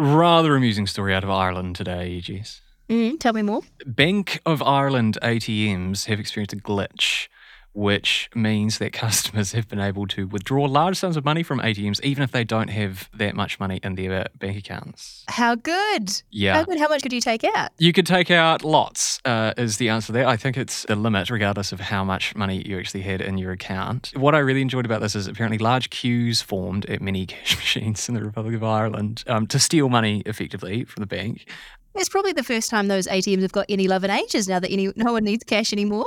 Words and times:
rather 0.00 0.56
amusing 0.56 0.86
story 0.86 1.14
out 1.14 1.24
of 1.24 1.30
Ireland 1.30 1.76
today, 1.76 2.20
Jess. 2.20 2.60
Mm, 2.88 3.20
tell 3.20 3.32
me 3.32 3.42
more. 3.42 3.62
Bank 3.86 4.40
of 4.44 4.62
Ireland 4.62 5.18
ATMs 5.22 6.06
have 6.06 6.18
experienced 6.18 6.52
a 6.52 6.56
glitch 6.56 7.28
which 7.72 8.28
means 8.34 8.78
that 8.78 8.92
customers 8.92 9.52
have 9.52 9.68
been 9.68 9.80
able 9.80 10.06
to 10.08 10.26
withdraw 10.26 10.64
large 10.64 10.96
sums 10.96 11.16
of 11.16 11.24
money 11.24 11.42
from 11.42 11.60
ATMs 11.60 12.00
even 12.02 12.22
if 12.22 12.32
they 12.32 12.44
don't 12.44 12.68
have 12.68 13.08
that 13.14 13.34
much 13.34 13.60
money 13.60 13.80
in 13.82 13.94
their 13.94 14.26
bank 14.38 14.58
accounts. 14.58 15.24
How 15.28 15.54
good. 15.54 16.22
Yeah. 16.30 16.54
How 16.54 16.64
good. 16.64 16.78
How 16.78 16.88
much 16.88 17.02
could 17.02 17.12
you 17.12 17.20
take 17.20 17.44
out? 17.44 17.70
You 17.78 17.92
could 17.92 18.06
take 18.06 18.30
out 18.30 18.64
lots, 18.64 19.20
uh, 19.24 19.54
is 19.56 19.76
the 19.76 19.88
answer 19.88 20.12
there. 20.12 20.26
I 20.26 20.36
think 20.36 20.56
it's 20.56 20.84
the 20.86 20.96
limit, 20.96 21.30
regardless 21.30 21.72
of 21.72 21.80
how 21.80 22.04
much 22.04 22.34
money 22.34 22.62
you 22.66 22.78
actually 22.78 23.02
had 23.02 23.20
in 23.20 23.38
your 23.38 23.52
account. 23.52 24.12
What 24.16 24.34
I 24.34 24.38
really 24.38 24.62
enjoyed 24.62 24.84
about 24.84 25.00
this 25.00 25.14
is 25.14 25.26
apparently 25.26 25.58
large 25.58 25.90
queues 25.90 26.42
formed 26.42 26.86
at 26.86 27.00
many 27.00 27.26
cash 27.26 27.56
machines 27.56 28.08
in 28.08 28.14
the 28.14 28.24
Republic 28.24 28.54
of 28.54 28.64
Ireland 28.64 29.24
um, 29.26 29.46
to 29.48 29.58
steal 29.58 29.88
money 29.88 30.22
effectively 30.26 30.84
from 30.84 31.00
the 31.00 31.06
bank. 31.06 31.48
It's 31.94 32.08
probably 32.08 32.32
the 32.32 32.44
first 32.44 32.70
time 32.70 32.86
those 32.86 33.08
ATMs 33.08 33.42
have 33.42 33.52
got 33.52 33.66
any 33.68 33.88
love 33.88 34.04
and 34.04 34.12
ages 34.12 34.48
now 34.48 34.60
that 34.60 34.70
any, 34.70 34.92
no 34.94 35.12
one 35.12 35.24
needs 35.24 35.42
cash 35.44 35.72
anymore. 35.72 36.06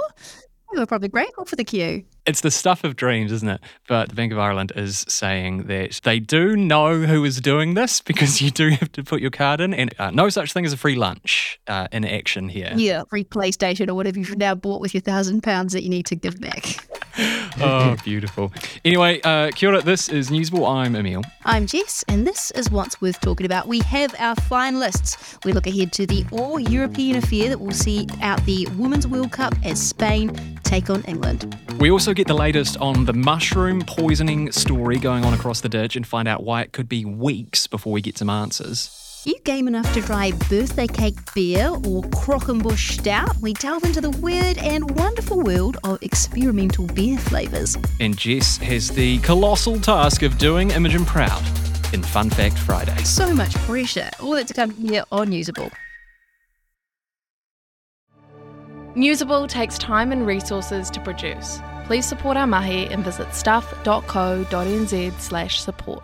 They 0.73 0.79
were 0.79 0.87
probably 0.87 1.09
grateful 1.09 1.45
for 1.45 1.55
the 1.55 1.63
queue. 1.63 2.03
It's 2.25 2.41
the 2.41 2.49
stuff 2.49 2.83
of 2.83 2.95
dreams, 2.95 3.31
isn't 3.31 3.47
it? 3.47 3.61
But 3.87 4.09
the 4.09 4.15
Bank 4.15 4.31
of 4.31 4.39
Ireland 4.39 4.71
is 4.75 5.05
saying 5.07 5.63
that 5.67 5.99
they 6.03 6.19
do 6.19 6.55
know 6.55 7.01
who 7.01 7.23
is 7.25 7.39
doing 7.41 7.73
this 7.75 8.01
because 8.01 8.41
you 8.41 8.49
do 8.49 8.69
have 8.69 8.91
to 8.93 9.03
put 9.03 9.21
your 9.21 9.29
card 9.29 9.61
in, 9.61 9.73
and 9.73 9.93
uh, 9.99 10.09
no 10.09 10.29
such 10.29 10.51
thing 10.53 10.65
as 10.65 10.73
a 10.73 10.77
free 10.77 10.95
lunch 10.95 11.59
uh, 11.67 11.87
in 11.91 12.05
action 12.05 12.49
here. 12.49 12.71
Yeah, 12.75 13.03
free 13.09 13.23
PlayStation 13.23 13.87
or 13.87 13.93
whatever 13.93 14.17
you've 14.17 14.37
now 14.37 14.55
bought 14.55 14.81
with 14.81 14.93
your 14.93 15.01
thousand 15.01 15.43
pounds 15.43 15.73
that 15.73 15.83
you 15.83 15.89
need 15.89 16.05
to 16.07 16.15
give 16.15 16.39
back. 16.39 16.77
oh, 17.61 17.95
beautiful. 18.03 18.51
Anyway, 18.83 19.21
uh, 19.23 19.51
kia 19.51 19.69
ora, 19.69 19.81
this 19.81 20.09
is 20.09 20.29
Newsable. 20.29 20.67
I'm 20.67 20.95
Emil. 20.95 21.21
I'm 21.45 21.67
Jess, 21.67 22.03
and 22.07 22.25
this 22.25 22.49
is 22.51 22.71
what's 22.71 22.99
worth 23.01 23.19
talking 23.21 23.45
about. 23.45 23.67
We 23.67 23.79
have 23.81 24.15
our 24.17 24.35
finalists. 24.35 25.43
We 25.45 25.53
look 25.53 25.67
ahead 25.67 25.93
to 25.93 26.07
the 26.07 26.25
all 26.31 26.59
European 26.59 27.17
affair 27.17 27.49
that 27.49 27.59
will 27.59 27.71
see 27.71 28.07
out 28.21 28.43
the 28.45 28.67
Women's 28.77 29.07
World 29.07 29.31
Cup 29.31 29.53
as 29.63 29.79
Spain 29.81 30.59
take 30.63 30.89
on 30.89 31.03
England. 31.03 31.55
We 31.79 31.91
also 31.91 32.13
get 32.13 32.25
the 32.25 32.33
latest 32.33 32.77
on 32.77 33.05
the 33.05 33.13
mushroom 33.13 33.81
poisoning 33.81 34.51
story 34.51 34.97
going 34.97 35.23
on 35.23 35.33
across 35.33 35.61
the 35.61 35.69
ditch 35.69 35.95
and 35.95 36.07
find 36.07 36.27
out 36.27 36.43
why 36.43 36.61
it 36.61 36.71
could 36.71 36.89
be 36.89 37.05
weeks 37.05 37.67
before 37.67 37.93
we 37.93 38.01
get 38.01 38.17
some 38.17 38.29
answers. 38.29 39.12
You 39.25 39.39
game 39.45 39.69
enough 39.69 39.93
to 39.93 40.01
try 40.01 40.31
birthday 40.49 40.85
cake 40.85 41.15
beer 41.33 41.69
or 41.69 42.03
Croquembouche 42.11 42.99
stout? 42.99 43.37
We 43.37 43.53
delve 43.53 43.85
into 43.85 44.01
the 44.01 44.09
weird 44.09 44.57
and 44.57 44.91
wonderful 44.97 45.39
world 45.39 45.77
of 45.85 46.03
experimental 46.03 46.87
beer 46.87 47.17
flavours. 47.17 47.77
And 48.01 48.17
Jess 48.17 48.57
has 48.57 48.89
the 48.89 49.19
colossal 49.19 49.79
task 49.79 50.23
of 50.23 50.37
doing 50.37 50.71
Imogen 50.71 51.05
proud 51.05 51.41
in 51.93 52.03
Fun 52.03 52.31
Fact 52.31 52.57
Friday. 52.57 53.01
So 53.05 53.33
much 53.33 53.55
pressure. 53.59 54.09
All 54.21 54.31
that 54.31 54.47
to 54.47 54.53
come 54.53 54.71
here 54.71 55.05
on 55.09 55.29
Newsable. 55.29 55.71
Newsable 58.93 59.47
takes 59.47 59.77
time 59.77 60.11
and 60.11 60.27
resources 60.27 60.89
to 60.89 60.99
produce. 60.99 61.61
Please 61.85 62.05
support 62.05 62.35
our 62.35 62.45
mahi 62.45 62.87
and 62.87 63.05
visit 63.05 63.33
stuff.co.nz 63.33 65.19
slash 65.21 65.61
support. 65.61 66.03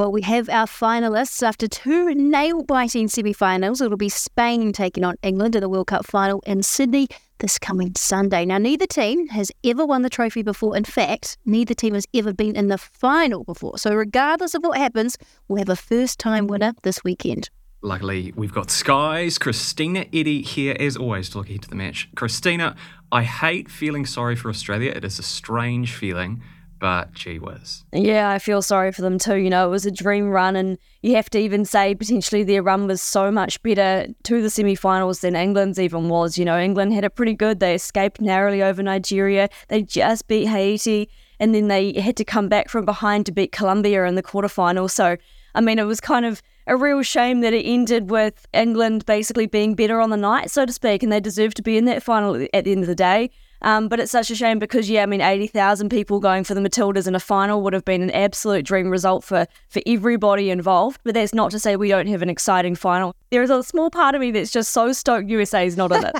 Well, 0.00 0.12
we 0.12 0.22
have 0.22 0.48
our 0.48 0.64
finalists 0.64 1.42
after 1.42 1.68
two 1.68 2.14
nail 2.14 2.62
biting 2.62 3.06
semi 3.06 3.34
finals. 3.34 3.82
It'll 3.82 3.98
be 3.98 4.08
Spain 4.08 4.72
taking 4.72 5.04
on 5.04 5.16
England 5.22 5.54
in 5.54 5.60
the 5.60 5.68
World 5.68 5.88
Cup 5.88 6.06
final 6.06 6.40
in 6.46 6.62
Sydney 6.62 7.06
this 7.40 7.58
coming 7.58 7.92
Sunday. 7.94 8.46
Now, 8.46 8.56
neither 8.56 8.86
team 8.86 9.28
has 9.28 9.52
ever 9.62 9.84
won 9.84 10.00
the 10.00 10.08
trophy 10.08 10.40
before. 10.42 10.74
In 10.74 10.84
fact, 10.84 11.36
neither 11.44 11.74
team 11.74 11.92
has 11.92 12.06
ever 12.14 12.32
been 12.32 12.56
in 12.56 12.68
the 12.68 12.78
final 12.78 13.44
before. 13.44 13.76
So, 13.76 13.94
regardless 13.94 14.54
of 14.54 14.62
what 14.62 14.78
happens, 14.78 15.18
we'll 15.48 15.58
have 15.58 15.68
a 15.68 15.76
first 15.76 16.18
time 16.18 16.46
winner 16.46 16.72
this 16.82 17.04
weekend. 17.04 17.50
Luckily, 17.82 18.32
we've 18.34 18.54
got 18.54 18.70
Sky's 18.70 19.38
Kristina 19.38 20.08
Eddy 20.18 20.40
here, 20.40 20.76
as 20.80 20.96
always, 20.96 21.28
to 21.28 21.38
look 21.38 21.50
ahead 21.50 21.60
to 21.60 21.68
the 21.68 21.76
match. 21.76 22.08
Kristina, 22.14 22.74
I 23.12 23.24
hate 23.24 23.70
feeling 23.70 24.06
sorry 24.06 24.34
for 24.34 24.48
Australia. 24.48 24.92
It 24.96 25.04
is 25.04 25.18
a 25.18 25.22
strange 25.22 25.92
feeling 25.92 26.42
but 26.80 27.12
gee 27.12 27.38
whiz. 27.38 27.84
Yeah, 27.92 28.30
I 28.30 28.38
feel 28.38 28.62
sorry 28.62 28.90
for 28.90 29.02
them 29.02 29.18
too. 29.18 29.36
You 29.36 29.50
know, 29.50 29.68
it 29.68 29.70
was 29.70 29.86
a 29.86 29.90
dream 29.90 30.30
run, 30.30 30.56
and 30.56 30.78
you 31.02 31.14
have 31.14 31.30
to 31.30 31.38
even 31.38 31.64
say 31.64 31.94
potentially 31.94 32.42
their 32.42 32.62
run 32.62 32.86
was 32.86 33.00
so 33.02 33.30
much 33.30 33.62
better 33.62 34.06
to 34.24 34.42
the 34.42 34.50
semi 34.50 34.74
finals 34.74 35.20
than 35.20 35.36
England's 35.36 35.78
even 35.78 36.08
was. 36.08 36.38
You 36.38 36.44
know, 36.46 36.58
England 36.58 36.94
had 36.94 37.04
it 37.04 37.14
pretty 37.14 37.34
good. 37.34 37.60
They 37.60 37.74
escaped 37.74 38.20
narrowly 38.20 38.62
over 38.62 38.82
Nigeria, 38.82 39.48
they 39.68 39.82
just 39.82 40.26
beat 40.26 40.46
Haiti, 40.46 41.08
and 41.38 41.54
then 41.54 41.68
they 41.68 41.92
had 42.00 42.16
to 42.16 42.24
come 42.24 42.48
back 42.48 42.68
from 42.68 42.84
behind 42.84 43.26
to 43.26 43.32
beat 43.32 43.52
Colombia 43.52 44.04
in 44.06 44.14
the 44.14 44.22
quarterfinal. 44.22 44.90
So, 44.90 45.16
I 45.54 45.60
mean, 45.60 45.78
it 45.78 45.84
was 45.84 46.00
kind 46.00 46.24
of 46.24 46.42
a 46.66 46.76
real 46.76 47.02
shame 47.02 47.40
that 47.40 47.52
it 47.52 47.64
ended 47.66 48.10
with 48.10 48.46
England 48.54 49.04
basically 49.04 49.46
being 49.46 49.74
better 49.74 50.00
on 50.00 50.10
the 50.10 50.16
night, 50.16 50.50
so 50.50 50.64
to 50.64 50.72
speak, 50.72 51.02
and 51.02 51.12
they 51.12 51.20
deserved 51.20 51.56
to 51.56 51.62
be 51.62 51.76
in 51.76 51.84
that 51.84 52.02
final 52.02 52.46
at 52.54 52.64
the 52.64 52.72
end 52.72 52.82
of 52.82 52.86
the 52.86 52.94
day. 52.94 53.30
Um, 53.62 53.88
but 53.88 54.00
it's 54.00 54.12
such 54.12 54.30
a 54.30 54.34
shame 54.34 54.58
because, 54.58 54.88
yeah, 54.88 55.02
I 55.02 55.06
mean, 55.06 55.20
80,000 55.20 55.88
people 55.88 56.20
going 56.20 56.44
for 56.44 56.54
the 56.54 56.60
Matildas 56.60 57.06
in 57.06 57.14
a 57.14 57.20
final 57.20 57.62
would 57.62 57.72
have 57.72 57.84
been 57.84 58.02
an 58.02 58.10
absolute 58.10 58.64
dream 58.64 58.90
result 58.90 59.24
for, 59.24 59.46
for 59.68 59.82
everybody 59.86 60.50
involved. 60.50 61.00
But 61.04 61.14
that's 61.14 61.34
not 61.34 61.50
to 61.52 61.58
say 61.58 61.76
we 61.76 61.88
don't 61.88 62.06
have 62.08 62.22
an 62.22 62.30
exciting 62.30 62.74
final. 62.74 63.14
There 63.30 63.42
is 63.42 63.50
a 63.50 63.62
small 63.62 63.90
part 63.90 64.14
of 64.14 64.20
me 64.20 64.30
that's 64.30 64.50
just 64.50 64.72
so 64.72 64.92
stoked 64.92 65.28
USA 65.28 65.66
is 65.66 65.76
not 65.76 65.92
in 65.92 66.04
it. 66.04 66.14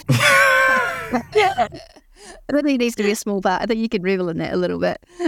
yeah. 1.34 1.68
I 2.48 2.52
think 2.52 2.66
it 2.66 2.78
needs 2.78 2.96
to 2.96 3.02
be 3.02 3.10
a 3.10 3.16
small 3.16 3.40
part. 3.40 3.62
I 3.62 3.66
think 3.66 3.80
you 3.80 3.88
can 3.88 4.02
revel 4.02 4.28
in 4.28 4.38
that 4.38 4.52
a 4.52 4.56
little 4.56 4.78
bit. 4.78 4.98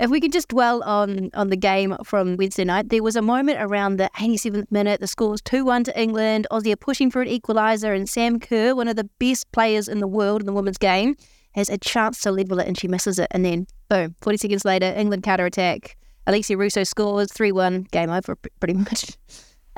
if 0.00 0.10
we 0.10 0.20
could 0.20 0.32
just 0.32 0.48
dwell 0.48 0.82
on 0.82 1.30
on 1.34 1.48
the 1.50 1.56
game 1.56 1.96
from 2.04 2.36
Wednesday 2.36 2.64
night, 2.64 2.88
there 2.88 3.02
was 3.02 3.16
a 3.16 3.22
moment 3.22 3.58
around 3.60 3.96
the 3.96 4.10
87th 4.16 4.70
minute. 4.70 5.00
The 5.00 5.06
score 5.06 5.30
was 5.30 5.42
2 5.42 5.64
1 5.64 5.84
to 5.84 6.00
England. 6.00 6.46
Aussie 6.50 6.72
are 6.72 6.76
pushing 6.76 7.10
for 7.10 7.22
an 7.22 7.28
equaliser, 7.28 7.94
and 7.94 8.08
Sam 8.08 8.38
Kerr, 8.40 8.74
one 8.74 8.88
of 8.88 8.96
the 8.96 9.08
best 9.18 9.50
players 9.52 9.88
in 9.88 10.00
the 10.00 10.08
world 10.08 10.40
in 10.40 10.46
the 10.46 10.52
women's 10.52 10.78
game, 10.78 11.16
has 11.56 11.68
a 11.68 11.78
chance 11.78 12.20
to 12.20 12.30
level 12.30 12.60
it 12.60 12.68
and 12.68 12.78
she 12.78 12.86
misses 12.86 13.18
it. 13.18 13.28
And 13.32 13.44
then, 13.44 13.66
boom, 13.88 14.14
40 14.20 14.36
seconds 14.38 14.64
later, 14.64 14.92
England 14.96 15.24
counter 15.24 15.46
attack. 15.46 15.96
Russo 16.28 16.84
scores 16.84 17.32
3 17.32 17.52
1, 17.52 17.88
game 17.90 18.10
over 18.10 18.36
pretty 18.60 18.74
much. 18.74 19.16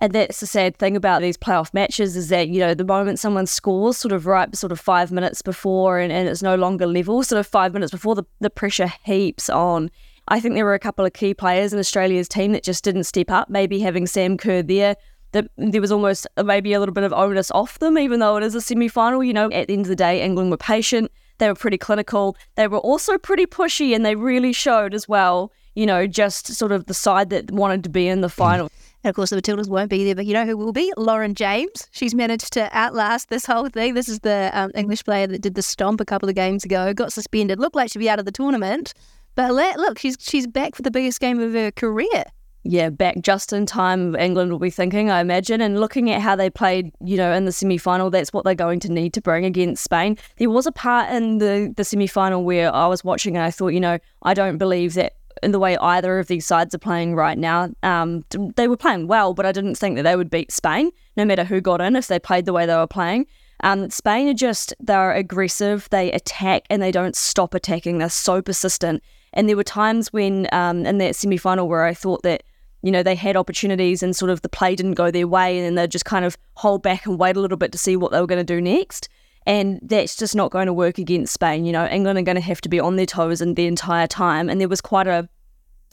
And 0.01 0.13
that's 0.13 0.39
the 0.39 0.47
sad 0.47 0.77
thing 0.77 0.97
about 0.97 1.23
these 1.23 1.37
playoff 1.37 1.75
matches 1.75 2.17
is 2.17 2.29
that, 2.29 2.47
you 2.47 2.61
know, 2.61 2.73
the 2.73 2.85
moment 2.85 3.19
someone 3.19 3.47
scores 3.47 3.97
sort 3.97 4.13
of 4.13 4.27
right 4.27 4.55
sort 4.55 4.71
of 4.71 4.79
five 4.79 5.11
minutes 5.11 5.43
before 5.43 5.99
and, 5.99 6.13
and 6.13 6.29
it's 6.29 6.41
no 6.41 6.55
longer 6.55 6.87
level, 6.87 7.25
sort 7.25 7.41
of 7.41 7.49
five 7.49 7.73
minutes 7.73 7.91
before 7.91 8.15
the, 8.15 8.23
the 8.39 8.49
pressure 8.49 8.93
heaps 9.03 9.51
on. 9.51 9.91
I 10.29 10.39
think 10.39 10.55
there 10.55 10.65
were 10.65 10.75
a 10.75 10.79
couple 10.79 11.05
of 11.05 11.15
key 11.15 11.35
players 11.35 11.73
in 11.73 11.81
Australia's 11.81 12.29
team 12.29 12.53
that 12.53 12.63
just 12.63 12.85
didn't 12.85 13.05
step 13.05 13.29
up. 13.29 13.51
Maybe 13.51 13.81
having 13.81 14.07
Sam 14.07 14.37
Kerr 14.37 14.63
there, 14.63 14.95
that 15.33 15.51
there 15.57 15.81
was 15.81 15.91
almost 15.91 16.27
uh, 16.37 16.45
maybe 16.45 16.73
a 16.75 16.79
little 16.79 16.95
bit 16.95 17.05
of 17.05 17.13
onus 17.13 17.51
off 17.51 17.79
them, 17.81 17.99
even 17.99 18.21
though 18.21 18.37
it 18.37 18.45
is 18.45 18.55
a 18.55 18.61
semi 18.61 18.89
final. 18.89 19.25
You 19.25 19.33
know, 19.33 19.51
at 19.51 19.67
the 19.67 19.73
end 19.73 19.87
of 19.87 19.89
the 19.89 19.97
day, 19.97 20.23
England 20.23 20.51
were 20.51 20.57
patient. 20.57 21.11
They 21.39 21.49
were 21.49 21.55
pretty 21.55 21.79
clinical. 21.79 22.37
They 22.57 22.69
were 22.69 22.79
also 22.79 23.19
pretty 23.19 23.47
pushy, 23.47 23.95
and 23.95 24.05
they 24.05 24.15
really 24.15 24.53
showed 24.53 24.95
as 24.95 25.09
well, 25.09 25.53
you 25.75 25.87
know, 25.87 26.07
just 26.07 26.49
sort 26.49 26.73
of 26.73 26.87
the 26.87 26.95
side 26.95 27.31
that 27.31 27.51
wanted 27.51 27.85
to 27.85 27.91
be 27.91 28.09
in 28.09 28.21
the 28.21 28.29
final. 28.29 28.71
And 29.05 29.11
of 29.11 29.15
course, 29.15 29.31
the 29.31 29.37
Matildas 29.37 29.69
won't 29.69 29.91
be 29.91 30.05
there, 30.05 30.17
but 30.17 30.27
you 30.27 30.35
know 30.35 30.45
who 30.45 30.57
will 30.57 30.73
be? 30.73 30.93
Lauren 30.97 31.35
James. 31.35 31.89
She's 31.93 32.15
managed 32.15 32.53
to 32.55 32.69
outlast 32.77 33.29
this 33.29 33.47
whole 33.47 33.69
thing. 33.69 33.95
This 33.95 34.09
is 34.09 34.21
the 34.21 34.51
um, 34.53 34.73
English 34.75 35.05
player 35.05 35.27
that 35.29 35.41
did 35.41 35.55
the 35.55 35.63
stomp 35.63 36.01
a 36.01 36.05
couple 36.05 36.29
of 36.29 36.35
games 36.35 36.65
ago, 36.65 36.93
got 36.93 37.13
suspended, 37.13 37.61
looked 37.61 37.77
like 37.77 37.93
she'd 37.93 38.01
be 38.01 38.11
out 38.11 38.19
of 38.19 38.25
the 38.25 38.33
tournament. 38.33 38.95
But 39.37 39.55
look, 39.55 40.01
she's 40.01 40.17
she's 40.19 40.49
back 40.49 40.75
for 40.75 40.83
the 40.83 40.91
biggest 40.91 41.21
game 41.21 41.39
of 41.39 41.53
her 41.53 41.71
career 41.71 42.25
yeah, 42.71 42.91
back 42.91 43.23
just 43.23 43.55
in 43.55 43.65
time, 43.65 44.15
England 44.17 44.53
will 44.53 44.59
be 44.59 44.69
thinking, 44.69 45.09
I 45.09 45.21
imagine. 45.21 45.63
And 45.63 45.81
looking 45.81 46.11
at 46.11 46.21
how 46.21 46.37
they 46.37 46.51
played, 46.51 46.93
you 47.03 47.17
know, 47.17 47.33
in 47.33 47.47
the 47.47 47.53
semi 47.53 47.79
final, 47.79 48.11
that's 48.11 48.31
what 48.31 48.45
they're 48.45 48.55
going 48.55 48.79
to 48.81 48.93
need 48.93 49.15
to 49.15 49.23
bring 49.23 49.47
against 49.47 49.83
Spain. 49.83 50.19
There 50.37 50.51
was 50.51 50.67
a 50.67 50.73
part 50.73 51.11
in 51.11 51.39
the, 51.39 51.73
the 51.75 51.83
semi 51.83 52.07
final 52.07 52.45
where 52.45 52.73
I 52.75 52.87
was 52.87 53.03
watching 53.03 53.39
and 53.39 53.45
I 53.47 53.51
thought, 53.51 53.69
you 53.69 53.81
know, 53.81 53.99
I 54.23 54.35
don't 54.35 54.59
believe 54.59 54.93
that 54.95 55.15
in 55.43 55.53
the 55.53 55.59
way 55.59 55.79
either 55.79 56.19
of 56.19 56.27
these 56.27 56.45
sides 56.45 56.75
are 56.75 56.79
playing 56.79 57.15
right 57.15 57.39
now. 57.39 57.71
Um, 57.83 58.23
they 58.57 58.69
were 58.69 58.77
playing 58.77 59.07
well, 59.07 59.33
but 59.33 59.47
I 59.47 59.53
didn't 59.53 59.77
think 59.77 59.97
that 59.97 60.03
they 60.03 60.15
would 60.17 60.29
beat 60.29 60.53
Spain, 60.53 60.91
no 61.17 61.25
matter 61.25 61.45
who 61.45 61.63
got 61.63 61.81
in, 61.81 61.97
if 61.97 62.09
they 62.09 62.19
played 62.19 62.45
the 62.45 62.53
way 62.53 62.67
they 62.67 62.77
were 62.77 62.87
playing. 62.87 63.27
Um, 63.61 63.89
Spain 63.89 64.29
are 64.29 64.35
just, 64.35 64.75
they're 64.79 65.15
aggressive, 65.15 65.89
they 65.91 66.13
attack 66.13 66.65
and 66.69 66.83
they 66.83 66.93
don't 66.93 67.17
stop 67.17 67.55
attacking. 67.55 67.97
They're 67.97 68.11
so 68.11 68.43
persistent. 68.43 69.03
And 69.33 69.49
there 69.49 69.57
were 69.57 69.65
times 69.65 70.13
when 70.13 70.49
um, 70.53 70.85
in 70.85 70.99
that 70.99 71.17
semi 71.17 71.39
final 71.39 71.67
where 71.67 71.85
I 71.85 71.95
thought 71.95 72.23
that 72.25 72.43
you 72.83 72.91
know, 72.91 73.03
they 73.03 73.15
had 73.15 73.37
opportunities 73.37 74.03
and 74.03 74.15
sort 74.15 74.31
of 74.31 74.43
the 74.43 74.49
play 74.49 74.75
didn't 74.75 74.95
go 74.95 75.11
their 75.11 75.27
way 75.27 75.57
and 75.57 75.67
then 75.67 75.75
they'd 75.75 75.91
just 75.91 76.05
kind 76.05 76.25
of 76.25 76.37
hold 76.55 76.83
back 76.83 77.07
and 77.07 77.19
wait 77.19 77.37
a 77.37 77.41
little 77.41 77.57
bit 77.57 77.73
to 77.73 77.79
see 77.79 77.97
what 77.97 78.13
they 78.13 78.21
were 78.21 78.27
going 78.27 78.45
to 78.45 78.55
do 78.55 78.61
next. 78.61 79.09
And 79.47 79.81
that's 79.83 80.15
just 80.15 80.37
not 80.37 80.51
going 80.51 80.67
to 80.67 80.73
work 80.73 80.99
against 80.99 81.33
Spain. 81.33 81.65
You 81.65 81.73
know, 81.73 81.87
England 81.87 82.19
are 82.19 82.23
going 82.23 82.37
to 82.37 82.43
have 82.43 82.61
to 82.61 82.69
be 82.69 82.79
on 82.79 82.97
their 82.97 83.07
toes 83.07 83.41
and 83.41 83.57
the 83.57 83.67
entire 83.67 84.07
time. 84.07 84.51
And 84.51 84.61
there 84.61 84.69
was 84.69 84.81
quite 84.81 85.07
a 85.07 85.29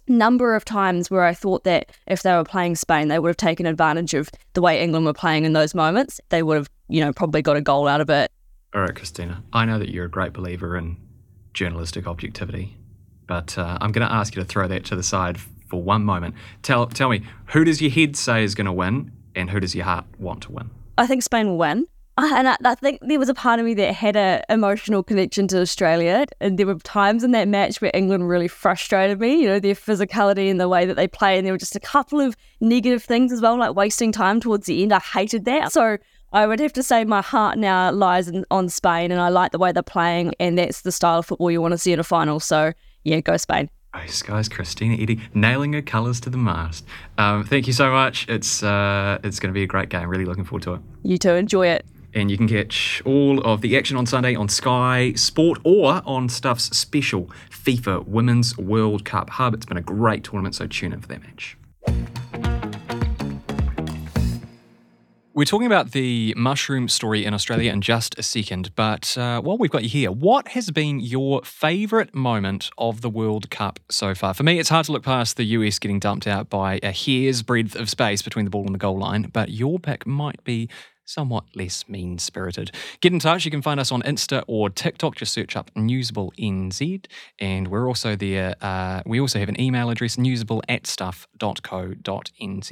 number 0.08 0.56
of 0.56 0.66
times 0.66 1.10
where 1.10 1.24
I 1.24 1.34
thought 1.34 1.64
that 1.64 1.90
if 2.06 2.22
they 2.22 2.34
were 2.34 2.44
playing 2.44 2.76
Spain, 2.76 3.08
they 3.08 3.18
would 3.18 3.30
have 3.30 3.38
taken 3.38 3.66
advantage 3.66 4.14
of 4.14 4.30
the 4.54 4.62
way 4.62 4.82
England 4.82 5.06
were 5.06 5.14
playing 5.14 5.46
in 5.46 5.54
those 5.54 5.74
moments. 5.74 6.20
They 6.30 6.44
would 6.44 6.58
have, 6.58 6.70
you 6.90 7.02
know, 7.02 7.14
probably 7.14 7.42
got 7.42 7.56
a 7.56 7.62
goal 7.62 7.88
out 7.88 8.02
of 8.02 8.10
it. 8.10 8.30
All 8.74 8.82
right, 8.82 8.94
Kristina. 8.94 9.42
I 9.54 9.66
know 9.66 9.80
that 9.80 9.90
you're 9.90 10.06
a 10.06 10.10
great 10.10 10.34
believer 10.34 10.78
in 10.78 10.98
journalistic 11.54 12.06
objectivity. 12.06 12.78
But 13.28 13.58
uh, 13.58 13.78
I'm 13.82 13.92
going 13.92 14.08
to 14.08 14.14
ask 14.14 14.36
you 14.36 14.42
to 14.42 14.48
throw 14.48 14.68
that 14.68 14.86
to 14.86 14.96
the 14.96 15.04
side 15.04 15.40
for 15.67 15.81
one 15.81 16.03
moment. 16.03 16.35
Tell 16.62 16.88
tell 16.88 17.09
me, 17.09 17.23
who 17.47 17.63
does 17.63 17.81
your 17.81 17.91
head 17.91 18.15
say 18.15 18.44
is 18.44 18.56
going 18.56 18.65
to 18.65 18.73
win, 18.73 19.12
and 19.35 19.50
who 19.50 19.59
does 19.59 19.75
your 19.75 19.85
heart 19.85 20.06
want 20.19 20.41
to 20.44 20.51
win? 20.51 20.69
I 20.97 21.07
think 21.07 21.23
Spain 21.23 21.47
will 21.47 21.57
win. 21.57 21.88
And 22.17 22.47
I, 22.47 22.56
I 22.63 22.75
think 22.75 23.00
there 23.01 23.19
was 23.19 23.27
a 23.27 23.33
part 23.33 23.59
of 23.59 23.65
me 23.65 23.73
that 23.73 23.94
had 23.94 24.15
an 24.15 24.41
emotional 24.50 25.03
connection 25.03 25.50
to 25.50 25.59
Australia. 25.59 26.25
And 26.39 26.57
there 26.57 26.65
were 26.65 26.75
times 26.75 27.25
in 27.25 27.31
that 27.31 27.50
match 27.50 27.81
where 27.81 27.91
England 27.94 28.29
really 28.29 28.47
frustrated 28.47 29.19
me, 29.19 29.41
you 29.41 29.47
know, 29.47 29.59
their 29.59 29.75
physicality 29.75 30.50
and 30.50 30.57
the 30.57 30.69
way 30.69 30.85
that 30.85 30.95
they 30.95 31.09
play. 31.09 31.38
And 31.38 31.45
there 31.45 31.53
were 31.53 31.57
just 31.57 31.75
a 31.75 31.79
couple 31.79 32.21
of 32.21 32.38
negative 32.62 33.03
things 33.03 33.33
as 33.33 33.41
well, 33.41 33.57
like 33.57 33.75
wasting 33.75 34.13
time 34.13 34.39
towards 34.39 34.65
the 34.65 34.81
end. 34.81 34.94
I 34.94 35.00
hated 35.00 35.44
that. 35.44 35.73
So 35.73 35.97
I 36.31 36.47
would 36.47 36.62
have 36.62 36.71
to 36.73 36.83
say 36.83 37.03
my 37.03 37.21
heart 37.21 37.57
now 37.57 37.91
lies 37.91 38.29
in, 38.29 38.45
on 38.50 38.69
Spain 38.69 39.12
and 39.12 39.19
I 39.19 39.27
like 39.27 39.51
the 39.51 39.59
way 39.59 39.73
they're 39.73 39.83
playing. 39.83 40.35
And 40.39 40.57
that's 40.57 40.81
the 40.81 40.94
style 40.94 41.19
of 41.19 41.25
football 41.25 41.51
you 41.51 41.62
want 41.62 41.73
to 41.73 41.77
see 41.77 41.91
in 41.91 42.00
a 42.00 42.03
final. 42.03 42.39
So 42.39 42.71
yeah, 43.03 43.19
go 43.19 43.35
Spain. 43.35 43.69
Oh, 43.95 44.07
Sky's, 44.07 44.50
Kristina 44.50 45.01
Eddy, 45.01 45.21
nailing 45.33 45.74
her 45.74 45.81
colours 45.81 46.19
to 46.21 46.30
the 46.30 46.38
mast. 46.38 46.86
Um, 47.18 47.45
thank 47.45 47.65
you 47.65 47.74
so 47.74 47.92
much. 47.92 48.27
It's 48.27 48.62
uh, 48.62 49.19
it's 49.24 49.39
going 49.39 49.53
to 49.53 49.57
be 49.57 49.63
a 49.63 49.68
great 49.68 49.89
game. 49.89 50.09
Really 50.09 50.25
looking 50.25 50.44
forward 50.44 50.63
to 50.63 50.74
it. 50.74 50.81
You 51.03 51.18
too. 51.18 51.31
Enjoy 51.31 51.68
it. 51.68 51.86
And 52.13 52.31
you 52.31 52.38
can 52.38 52.47
catch 52.47 53.01
all 53.06 53.42
of 53.42 53.62
the 53.62 53.77
action 53.77 53.97
on 53.97 54.06
Sunday 54.06 54.36
on 54.36 54.47
Sky 54.47 55.13
Sport 55.13 55.59
or 55.63 56.01
on 56.06 56.30
Stuff's 56.30 56.65
special 56.77 57.30
FIFA 57.50 58.06
Women's 58.07 58.57
World 58.57 59.03
Cup 59.06 59.30
hub. 59.30 59.53
It's 59.53 59.65
been 59.65 59.77
a 59.77 59.81
great 59.81 60.24
tournament, 60.24 60.56
so 60.56 60.65
tune 60.68 60.94
in 60.94 61.01
for 61.01 61.07
that 61.09 61.21
match. 61.21 61.57
We're 65.36 65.44
talking 65.44 65.68
about 65.68 65.92
the 65.92 66.34
mushroom 66.38 66.88
story 66.88 67.26
in 67.26 67.34
Australia 67.34 67.70
in 67.70 67.82
just 67.82 68.18
a 68.18 68.24
second, 68.24 68.74
but 68.74 69.18
uh, 69.18 69.42
while 69.42 69.58
we've 69.58 69.70
got 69.70 69.84
you 69.84 69.90
here, 69.90 70.10
what 70.10 70.48
has 70.48 70.72
been 70.72 71.02
your 71.02 71.42
favourite 71.44 72.16
moment 72.16 72.70
of 72.78 73.02
the 73.02 73.10
World 73.10 73.50
Cup 73.50 73.82
so 73.92 74.16
far? 74.16 74.34
For 74.34 74.44
me, 74.44 74.60
it's 74.60 74.70
hard 74.70 74.86
to 74.86 74.94
look 74.94 75.04
past 75.04 75.36
the 75.36 75.44
US 75.44 75.78
getting 75.78 76.00
dumped 76.00 76.26
out 76.26 76.50
by 76.50 76.80
a 76.82 76.94
hair's 76.94 77.44
breadth 77.44 77.76
of 77.76 77.90
space 77.90 78.22
between 78.22 78.46
the 78.46 78.50
ball 78.50 78.66
and 78.66 78.74
the 78.74 78.80
goal 78.80 78.98
line, 78.98 79.24
but 79.24 79.50
your 79.50 79.78
pick 79.78 80.08
might 80.08 80.42
be 80.46 80.70
somewhat 81.04 81.44
less 81.54 81.84
mean 81.90 82.18
spirited. 82.18 82.72
Get 83.02 83.12
in 83.12 83.20
touch. 83.20 83.44
You 83.44 83.52
can 83.52 83.62
find 83.62 83.78
us 83.78 83.92
on 83.92 84.04
Insta 84.04 84.46
or 84.48 84.70
TikTok. 84.70 85.18
Just 85.18 85.34
search 85.34 85.58
up 85.58 85.70
Newsable 85.76 86.32
NZ. 86.40 87.08
And 87.40 87.68
we're 87.68 87.88
also 87.90 88.16
there. 88.16 88.56
Uh, 88.62 89.02
we 89.06 89.20
also 89.20 89.40
have 89.40 89.50
an 89.50 89.60
email 89.60 89.90
address, 89.90 90.16
newsable 90.16 90.62
at 90.70 90.88
stuff.co.nz. 90.88 92.72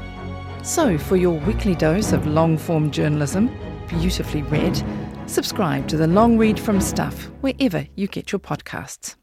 So, 0.63 0.95
for 0.95 1.15
your 1.15 1.39
weekly 1.39 1.73
dose 1.73 2.11
of 2.11 2.27
long 2.27 2.55
form 2.55 2.91
journalism, 2.91 3.49
beautifully 3.87 4.43
read, 4.43 4.79
subscribe 5.25 5.87
to 5.87 5.97
the 5.97 6.05
Long 6.05 6.37
Read 6.37 6.59
from 6.59 6.79
Stuff 6.79 7.23
wherever 7.41 7.87
you 7.95 8.07
get 8.07 8.31
your 8.31 8.37
podcasts. 8.37 9.15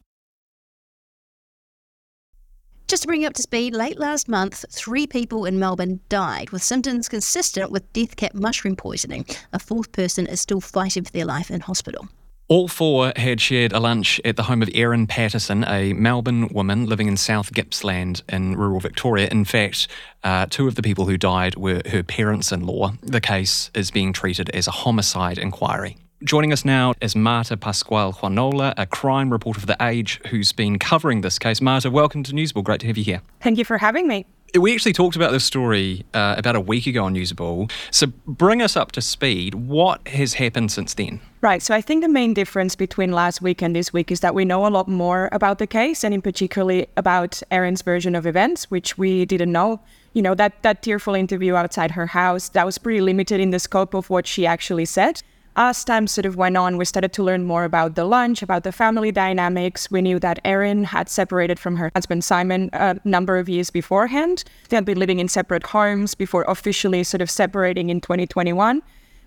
Just 2.89 3.03
to 3.03 3.07
bring 3.07 3.21
you 3.21 3.27
up 3.27 3.35
to 3.35 3.41
speed, 3.41 3.73
late 3.73 3.99
last 3.99 4.27
month, 4.27 4.65
three 4.69 5.07
people 5.07 5.45
in 5.45 5.59
Melbourne 5.59 6.01
died 6.09 6.49
with 6.49 6.61
symptoms 6.61 7.07
consistent 7.07 7.71
with 7.71 7.93
death 7.93 8.17
cap 8.17 8.33
mushroom 8.33 8.75
poisoning. 8.75 9.25
A 9.53 9.59
fourth 9.59 9.93
person 9.93 10.27
is 10.27 10.41
still 10.41 10.59
fighting 10.59 11.05
for 11.05 11.11
their 11.11 11.25
life 11.25 11.49
in 11.49 11.61
hospital. 11.61 12.09
All 12.49 12.67
four 12.67 13.13
had 13.15 13.39
shared 13.39 13.73
a 13.73 13.79
lunch 13.79 14.19
at 14.25 14.35
the 14.35 14.41
home 14.41 14.63
of 14.63 14.71
Erin 14.73 15.05
Patterson, 15.05 15.63
a 15.65 15.93
Melbourne 15.93 16.47
woman 16.47 16.87
living 16.87 17.07
in 17.07 17.15
South 17.15 17.53
Gippsland 17.53 18.23
in 18.27 18.55
rural 18.55 18.79
Victoria. 18.79 19.27
In 19.27 19.45
fact, 19.45 19.87
uh, 20.23 20.47
two 20.49 20.67
of 20.67 20.73
the 20.73 20.81
people 20.81 21.05
who 21.05 21.15
died 21.15 21.57
were 21.57 21.83
her 21.91 22.01
parents 22.01 22.51
in 22.51 22.65
law. 22.65 22.93
The 23.03 23.21
case 23.21 23.69
is 23.75 23.91
being 23.91 24.13
treated 24.13 24.49
as 24.49 24.65
a 24.65 24.71
homicide 24.71 25.37
inquiry. 25.37 25.97
Joining 26.23 26.51
us 26.51 26.65
now 26.65 26.95
is 27.01 27.15
Marta 27.15 27.55
Pascual 27.55 28.13
Juanola, 28.13 28.73
a 28.77 28.87
crime 28.87 29.31
reporter 29.31 29.59
for 29.59 29.67
The 29.67 29.77
Age 29.79 30.19
who's 30.31 30.51
been 30.51 30.79
covering 30.79 31.21
this 31.21 31.37
case. 31.37 31.61
Marta, 31.61 31.91
welcome 31.91 32.23
to 32.23 32.31
Newsable. 32.31 32.63
Great 32.63 32.79
to 32.79 32.87
have 32.87 32.97
you 32.97 33.03
here. 33.03 33.21
Thank 33.41 33.59
you 33.59 33.63
for 33.63 33.77
having 33.77 34.07
me. 34.07 34.25
We 34.57 34.73
actually 34.73 34.93
talked 34.93 35.15
about 35.15 35.31
this 35.31 35.43
story 35.43 36.05
uh, 36.13 36.35
about 36.37 36.55
a 36.55 36.59
week 36.59 36.87
ago 36.87 37.03
on 37.03 37.13
Newsable. 37.13 37.71
So 37.91 38.07
bring 38.25 38.61
us 38.61 38.75
up 38.75 38.91
to 38.93 39.01
speed. 39.01 39.53
What 39.53 40.07
has 40.07 40.33
happened 40.35 40.71
since 40.71 40.93
then? 40.93 41.19
Right. 41.41 41.61
So 41.61 41.73
I 41.75 41.81
think 41.81 42.03
the 42.03 42.09
main 42.09 42.33
difference 42.33 42.75
between 42.75 43.11
last 43.11 43.41
week 43.41 43.61
and 43.61 43.75
this 43.75 43.93
week 43.93 44.11
is 44.11 44.19
that 44.21 44.35
we 44.35 44.45
know 44.45 44.65
a 44.65 44.69
lot 44.69 44.87
more 44.87 45.29
about 45.31 45.59
the 45.59 45.67
case 45.67 46.03
and 46.03 46.13
in 46.13 46.21
particularly 46.21 46.87
about 46.97 47.41
Erin's 47.51 47.81
version 47.81 48.15
of 48.15 48.25
events, 48.25 48.69
which 48.71 48.97
we 48.97 49.25
didn't 49.25 49.51
know. 49.51 49.79
You 50.13 50.21
know, 50.21 50.35
that, 50.35 50.63
that 50.63 50.81
tearful 50.81 51.15
interview 51.15 51.55
outside 51.55 51.91
her 51.91 52.07
house, 52.07 52.49
that 52.49 52.65
was 52.65 52.77
pretty 52.77 53.01
limited 53.01 53.39
in 53.39 53.51
the 53.51 53.59
scope 53.59 53.93
of 53.93 54.09
what 54.09 54.25
she 54.25 54.45
actually 54.45 54.85
said. 54.85 55.21
As 55.61 55.83
time 55.83 56.07
sort 56.07 56.25
of 56.25 56.37
went 56.37 56.55
on, 56.55 56.77
we 56.77 56.85
started 56.85 57.11
to 57.11 57.21
learn 57.21 57.43
more 57.43 57.65
about 57.65 57.95
the 57.95 58.05
lunch, 58.05 58.41
about 58.41 58.63
the 58.63 58.71
family 58.71 59.11
dynamics. 59.11 59.91
We 59.91 60.01
knew 60.01 60.17
that 60.19 60.39
Erin 60.45 60.85
had 60.85 61.09
separated 61.09 61.59
from 61.59 61.75
her 61.75 61.91
husband 61.93 62.23
Simon 62.23 62.69
a 62.71 62.97
number 63.03 63.37
of 63.37 63.49
years 63.49 63.69
beforehand. 63.69 64.45
They 64.69 64.77
had 64.77 64.85
been 64.85 64.97
living 64.97 65.19
in 65.19 65.27
separate 65.27 65.63
homes 65.63 66.15
before 66.15 66.45
officially 66.47 67.03
sort 67.03 67.19
of 67.19 67.29
separating 67.29 67.89
in 67.89 67.99
2021. 67.99 68.81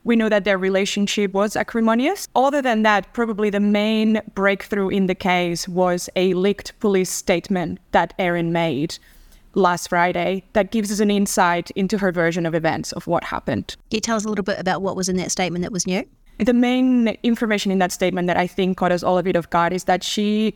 We 0.05 0.17
know 0.17 0.31
that 0.31 0.45
their 0.45 0.57
relationship 0.57 1.35
was 1.35 1.55
acrimonious. 1.55 2.27
Other 2.35 2.63
than 2.63 2.83
that, 2.83 3.13
probably 3.13 3.51
the 3.51 3.61
main 3.61 4.23
breakthrough 4.35 4.89
in 4.89 5.09
the 5.09 5.15
case 5.15 5.69
was 5.69 6.09
a 6.17 6.33
leaked 6.33 6.73
police 6.81 7.11
statement 7.11 7.79
that 7.91 8.15
Erin 8.19 8.53
made 8.53 8.97
last 9.55 9.89
Friday 9.89 10.45
that 10.55 10.71
gives 10.71 10.91
us 10.91 11.01
an 11.01 11.11
insight 11.11 11.71
into 11.73 11.99
her 11.99 12.11
version 12.11 12.47
of 12.47 12.55
events 12.55 12.91
of 12.93 13.07
what 13.07 13.25
happened. 13.25 13.77
Can 13.91 13.99
you 13.99 14.01
tell 14.01 14.17
us 14.17 14.25
a 14.25 14.31
little 14.31 14.45
bit 14.45 14.59
about 14.59 14.81
what 14.81 14.97
was 14.97 15.11
in 15.11 15.19
that 15.19 15.31
statement 15.31 15.63
that 15.63 15.71
was 15.71 15.87
new? 15.87 16.07
The 16.39 16.55
main 16.55 17.09
information 17.23 17.71
in 17.71 17.79
that 17.79 17.93
statement 17.93 18.27
that 18.27 18.37
I 18.37 18.47
think 18.47 18.77
caught 18.77 18.93
us 18.93 19.03
all 19.03 19.19
a 19.19 19.23
bit 19.23 19.37
off 19.37 19.49
guard 19.51 19.73
is 19.73 19.85
that 19.85 20.03
she 20.03 20.55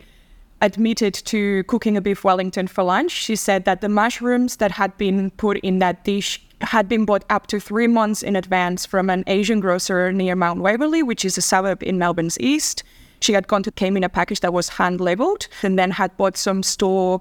admitted 0.63 1.13
to 1.13 1.65
cooking 1.65 1.97
a 1.97 2.01
beef 2.01 2.25
Wellington 2.25 2.67
for 2.67 2.83
lunch. 2.83 3.11
She 3.11 3.37
said 3.37 3.65
that 3.67 3.83
the 3.83 3.89
mushrooms 3.89 4.57
that 4.57 4.73
had 4.73 4.97
been 4.97 5.31
put 5.33 5.59
in 5.59 5.79
that 5.81 6.05
dish 6.05 6.43
had 6.63 6.89
been 6.89 7.05
bought 7.05 7.25
up 7.29 7.47
to 7.49 7.61
three 7.61 7.87
months 7.87 8.23
in 8.23 8.35
advance 8.35 8.87
from 8.87 9.11
an 9.11 9.23
Asian 9.27 9.61
grocer 9.61 10.11
near 10.13 10.35
Mount 10.35 10.61
Waverley, 10.61 11.03
which 11.03 11.25
is 11.25 11.37
a 11.37 11.43
suburb 11.43 11.83
in 11.83 11.99
Melbourne's 11.99 12.41
east. 12.41 12.83
She 13.21 13.35
had 13.35 13.49
gone 13.49 13.63
to 13.65 13.71
came 13.71 13.97
in 13.97 14.05
a 14.05 14.09
package 14.09 14.41
that 14.41 14.53
was 14.53 14.71
hand 14.71 15.01
labeled 15.01 15.49
and 15.63 15.79
then 15.79 15.91
had 15.91 16.17
bought 16.17 16.37
some 16.37 16.63
store 16.63 17.21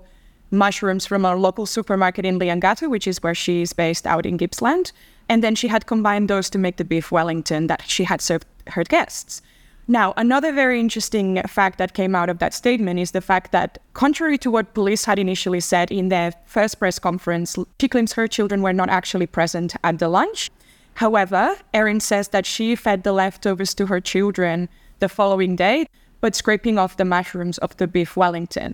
mushrooms 0.51 1.05
from 1.05 1.25
a 1.25 1.35
local 1.35 1.65
supermarket 1.65 2.25
in 2.25 2.39
Leongatha, 2.39 2.89
which 2.89 3.07
is 3.07 3.21
where 3.21 3.35
she 3.35 3.61
is 3.61 3.73
based 3.73 4.07
out 4.07 4.25
in 4.25 4.37
Gippsland. 4.37 4.93
And 5.27 5.43
then 5.43 5.55
she 5.55 5.67
had 5.67 5.87
combined 5.87 6.29
those 6.29 6.49
to 6.51 6.57
make 6.57 6.77
the 6.77 6.83
beef 6.83 7.11
Wellington 7.11 7.67
that 7.67 7.83
she 7.87 8.03
had 8.03 8.21
served 8.21 8.45
her 8.67 8.83
guests. 8.83 9.41
Now, 9.87 10.13
another 10.17 10.51
very 10.51 10.79
interesting 10.79 11.41
fact 11.43 11.77
that 11.77 11.93
came 11.93 12.15
out 12.15 12.29
of 12.29 12.39
that 12.39 12.55
statement 12.55 12.99
is 12.99 13.11
the 13.11 13.21
fact 13.21 13.51
that, 13.51 13.77
contrary 13.93 14.37
to 14.39 14.49
what 14.49 14.73
police 14.73 15.05
had 15.05 15.19
initially 15.19 15.59
said 15.59 15.91
in 15.91 16.09
their 16.09 16.33
first 16.45 16.79
press 16.79 16.97
conference, 16.97 17.55
she 17.79 17.87
claims 17.87 18.13
her 18.13 18.27
children 18.27 18.63
were 18.63 18.73
not 18.73 18.89
actually 18.89 19.27
present 19.27 19.75
at 19.83 19.99
the 19.99 20.09
lunch. 20.09 20.49
However, 20.95 21.55
Erin 21.71 21.99
says 21.99 22.29
that 22.29 22.47
she 22.47 22.75
fed 22.75 23.03
the 23.03 23.11
leftovers 23.11 23.75
to 23.75 23.85
her 23.85 24.01
children 24.01 24.69
the 24.99 25.09
following 25.09 25.55
day, 25.55 25.85
but 26.19 26.35
scraping 26.35 26.79
off 26.79 26.97
the 26.97 27.05
mushrooms 27.05 27.59
of 27.59 27.77
the 27.77 27.85
beef 27.85 28.17
Wellington. 28.17 28.73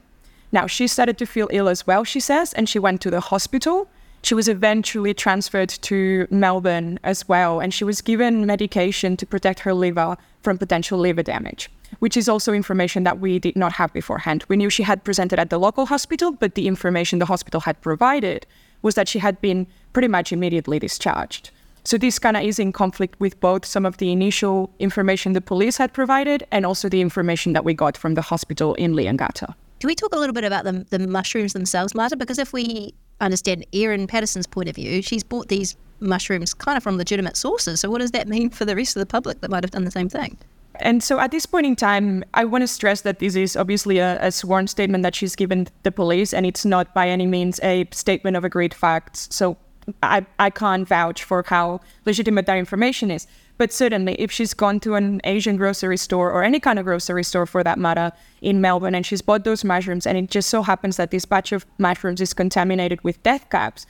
Now, 0.54 0.66
she 0.68 0.88
started 0.88 1.18
to 1.18 1.26
feel 1.26 1.50
ill 1.52 1.68
as 1.68 1.86
well, 1.86 2.06
she 2.06 2.22
says, 2.22 2.54
and 2.54 2.70
she 2.70 2.80
went 2.80 3.02
to 3.02 3.10
the 3.10 3.20
hospital. 3.20 3.90
She 4.24 4.36
was 4.36 4.48
eventually 4.48 5.14
transferred 5.14 5.70
to 5.70 6.28
Melbourne 6.30 7.00
as 7.04 7.28
well, 7.28 7.60
and 7.60 7.74
she 7.74 7.84
was 7.84 8.02
given 8.02 8.46
medication 8.46 9.18
to 9.18 9.26
protect 9.26 9.62
her 9.62 9.74
liver 9.74 10.16
from 10.42 10.58
potential 10.58 11.00
liver 11.00 11.24
damage, 11.24 11.70
which 12.00 12.16
is 12.16 12.30
also 12.30 12.54
information 12.54 13.04
that 13.04 13.20
we 13.20 13.40
did 13.40 13.56
not 13.56 13.74
have 13.74 13.92
beforehand. 13.94 14.46
We 14.48 14.58
knew 14.58 14.70
she 14.70 14.84
had 14.84 15.04
presented 15.04 15.40
at 15.40 15.50
the 15.50 15.58
local 15.58 15.88
hospital, 15.88 16.32
but 16.32 16.56
the 16.56 16.68
information 16.68 17.20
the 17.20 17.26
hospital 17.26 17.62
had 17.62 17.82
provided 17.82 18.46
was 18.82 18.96
that 18.96 19.08
she 19.08 19.20
had 19.20 19.42
been 19.42 19.68
pretty 19.94 20.08
much 20.08 20.32
immediately 20.32 20.80
discharged. 20.80 21.52
So 21.84 21.98
this 21.98 22.20
kind 22.20 22.38
of 22.38 22.44
is 22.44 22.60
in 22.60 22.72
conflict 22.72 23.20
with 23.20 23.40
both 23.40 23.66
some 23.66 23.88
of 23.88 23.98
the 23.98 24.12
initial 24.12 24.72
information 24.78 25.34
the 25.34 25.42
police 25.42 25.78
had 25.78 25.94
provided 25.94 26.46
and 26.52 26.64
also 26.64 26.90
the 26.90 27.02
information 27.02 27.54
that 27.54 27.66
we 27.66 27.74
got 27.74 27.98
from 27.98 28.14
the 28.14 28.22
hospital 28.22 28.76
in 28.76 28.94
Leongatha. 28.94 29.56
Can 29.80 29.88
we 29.88 29.96
talk 29.96 30.14
a 30.14 30.20
little 30.20 30.34
bit 30.34 30.44
about 30.44 30.64
the, 30.64 30.86
the 30.92 31.00
mushrooms 31.08 31.54
themselves, 31.54 31.96
Marta? 31.96 32.16
Because 32.16 32.38
if 32.38 32.54
we 32.54 32.94
understand 33.26 33.66
Erin 33.74 34.08
Patterson's 34.08 34.48
point 34.48 34.70
of 34.70 34.76
view, 34.76 35.02
she's 35.02 35.24
bought 35.24 35.48
these 35.48 35.76
mushrooms 36.00 36.54
kind 36.54 36.78
of 36.78 36.84
from 36.84 36.98
legitimate 36.98 37.38
sources. 37.38 37.80
So 37.80 37.90
what 37.90 38.02
does 38.02 38.12
that 38.12 38.28
mean 38.28 38.50
for 38.50 38.66
the 38.66 38.76
rest 38.76 38.96
of 38.96 39.00
the 39.00 39.06
public 39.06 39.42
that 39.42 39.52
might 39.52 39.64
have 39.64 39.72
done 39.72 39.86
the 39.86 39.92
same 39.92 40.10
thing? 40.10 40.38
And 40.76 41.04
so 41.04 41.20
at 41.20 41.32
this 41.32 41.46
point 41.46 41.66
in 41.66 41.76
time, 41.76 42.24
I 42.34 42.46
want 42.46 42.64
to 42.64 42.68
stress 42.68 43.02
that 43.02 43.20
this 43.20 43.36
is 43.36 43.56
obviously 43.56 44.00
a, 44.00 44.18
a, 44.22 44.32
sworn 44.32 44.68
statement 44.68 45.04
that 45.04 45.14
she's 45.14 45.36
given 45.36 45.68
the 45.84 45.92
police, 45.92 46.34
and 46.34 46.46
it's 46.46 46.66
not 46.66 46.94
by 46.94 47.10
any 47.10 47.28
means 47.28 47.60
a 47.62 47.88
statement 47.92 48.38
of 48.38 48.44
agreed 48.44 48.74
facts. 48.74 49.28
So 49.32 49.58
I, 50.02 50.26
I 50.40 50.50
can't 50.50 50.88
vouch 50.88 51.24
for 51.24 51.44
how 51.46 51.82
legitimate 52.06 52.46
that 52.46 52.58
information 52.58 53.12
is. 53.12 53.28
But 53.62 53.72
certainly, 53.72 54.16
if 54.16 54.32
she's 54.32 54.56
gone 54.56 54.80
to 54.80 54.96
an 54.96 55.22
Asian 55.24 55.56
grocery 55.56 55.96
store 55.96 56.32
or 56.32 56.44
any 56.44 56.60
kind 56.60 56.80
of 56.80 56.86
grocery 56.86 57.24
store 57.24 57.46
for 57.46 57.64
that 57.64 57.78
matter 57.78 58.12
in 58.42 58.60
Melbourne 58.60 58.96
and 58.96 59.06
she's 59.06 59.22
bought 59.22 59.44
those 59.44 59.64
mushrooms, 59.64 60.08
and 60.08 60.18
it 60.18 60.32
just 60.32 60.50
so 60.50 60.64
happens 60.64 60.98
that 60.98 61.12
this 61.12 61.26
batch 61.26 61.52
of 61.52 61.68
mushrooms 61.78 62.22
is 62.22 62.34
contaminated 62.34 63.04
with 63.04 63.22
death 63.22 63.48
caps, 63.52 63.86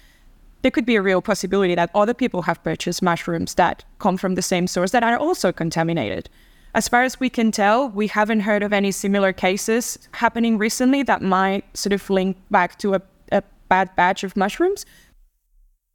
there 0.62 0.72
could 0.72 0.86
be 0.86 0.98
a 0.98 1.02
real 1.02 1.22
possibility 1.22 1.74
that 1.74 1.90
other 1.96 2.14
people 2.14 2.42
have 2.42 2.62
purchased 2.62 3.02
mushrooms 3.02 3.54
that 3.54 3.86
come 4.00 4.18
from 4.18 4.36
the 4.36 4.42
same 4.42 4.68
source 4.68 4.92
that 4.92 5.04
are 5.04 5.16
also 5.16 5.54
contaminated. 5.54 6.30
As 6.76 6.90
far 6.90 7.04
as 7.04 7.22
we 7.22 7.30
can 7.30 7.50
tell, 7.50 7.88
we 7.88 8.08
haven't 8.08 8.42
heard 8.42 8.64
of 8.64 8.74
any 8.74 8.92
similar 8.92 9.32
cases 9.32 9.98
happening 10.16 10.58
recently 10.58 11.02
that 11.04 11.22
might 11.22 11.64
sort 11.78 11.94
of 11.94 12.10
link 12.10 12.36
back 12.50 12.78
to 12.80 12.96
a, 12.96 13.02
a 13.32 13.42
bad 13.70 13.96
batch 13.96 14.26
of 14.26 14.36
mushrooms. 14.36 14.86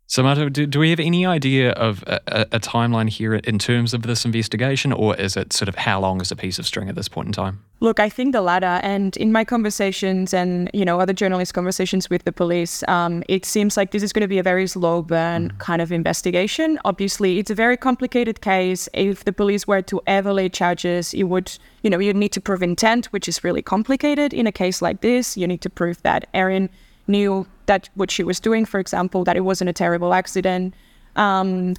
So, 0.08 0.22
Marta, 0.22 0.48
do, 0.48 0.66
do 0.66 0.78
we 0.78 0.90
have 0.90 1.00
any 1.00 1.26
idea 1.26 1.72
of 1.72 2.04
a, 2.06 2.46
a, 2.52 2.60
timeline 2.60 3.08
here 3.08 3.34
in 3.34 3.58
terms 3.58 3.92
of 3.92 4.02
this 4.02 4.24
investigation, 4.24 4.92
or 4.92 5.16
is 5.16 5.36
it 5.36 5.52
sort 5.52 5.68
of 5.68 5.74
how 5.74 5.98
long 5.98 6.20
is 6.20 6.30
a 6.30 6.36
piece 6.36 6.60
of 6.60 6.66
string 6.66 6.88
at 6.88 6.94
this 6.94 7.08
point 7.08 7.26
in 7.26 7.32
time? 7.32 7.64
Look, 7.80 7.98
I 7.98 8.08
think 8.08 8.32
the 8.32 8.40
latter. 8.40 8.80
And 8.84 9.16
in 9.16 9.32
my 9.32 9.44
conversations 9.44 10.32
and 10.32 10.70
you 10.72 10.84
know 10.84 11.00
other 11.00 11.12
journalist 11.12 11.54
conversations 11.54 12.08
with 12.08 12.22
the 12.22 12.30
police, 12.30 12.84
um, 12.86 13.24
it 13.28 13.44
seems 13.44 13.76
like 13.76 13.90
this 13.90 14.04
is 14.04 14.12
going 14.12 14.22
to 14.22 14.28
be 14.28 14.38
a 14.38 14.44
very 14.44 14.68
slow 14.68 15.02
burn 15.02 15.50
mm. 15.50 15.58
kind 15.58 15.82
of 15.82 15.90
investigation. 15.90 16.78
Obviously, 16.84 17.40
it's 17.40 17.50
a 17.50 17.54
very 17.56 17.76
complicated 17.76 18.40
case. 18.40 18.88
If 18.94 19.24
the 19.24 19.32
police 19.32 19.66
were 19.66 19.82
to 19.82 20.00
ever 20.06 20.32
lay 20.32 20.48
charges, 20.48 21.14
you 21.14 21.26
would 21.26 21.58
you 21.82 21.90
know 21.90 21.98
you'd 21.98 22.14
need 22.14 22.32
to 22.32 22.40
prove 22.40 22.62
intent, 22.62 23.06
which 23.06 23.26
is 23.26 23.42
really 23.42 23.62
complicated 23.62 24.32
in 24.32 24.46
a 24.46 24.52
case 24.52 24.80
like 24.80 25.00
this. 25.00 25.36
You 25.36 25.48
need 25.48 25.62
to 25.62 25.70
prove 25.70 26.00
that 26.02 26.28
Erin 26.32 26.70
knew 27.08 27.46
that 27.66 27.88
what 27.94 28.10
she 28.10 28.22
was 28.22 28.40
doing, 28.40 28.64
for 28.64 28.80
example, 28.80 29.24
that 29.24 29.36
it 29.36 29.40
wasn't 29.40 29.70
a 29.70 29.72
terrible 29.72 30.14
accident. 30.14 30.74
Um, 31.16 31.74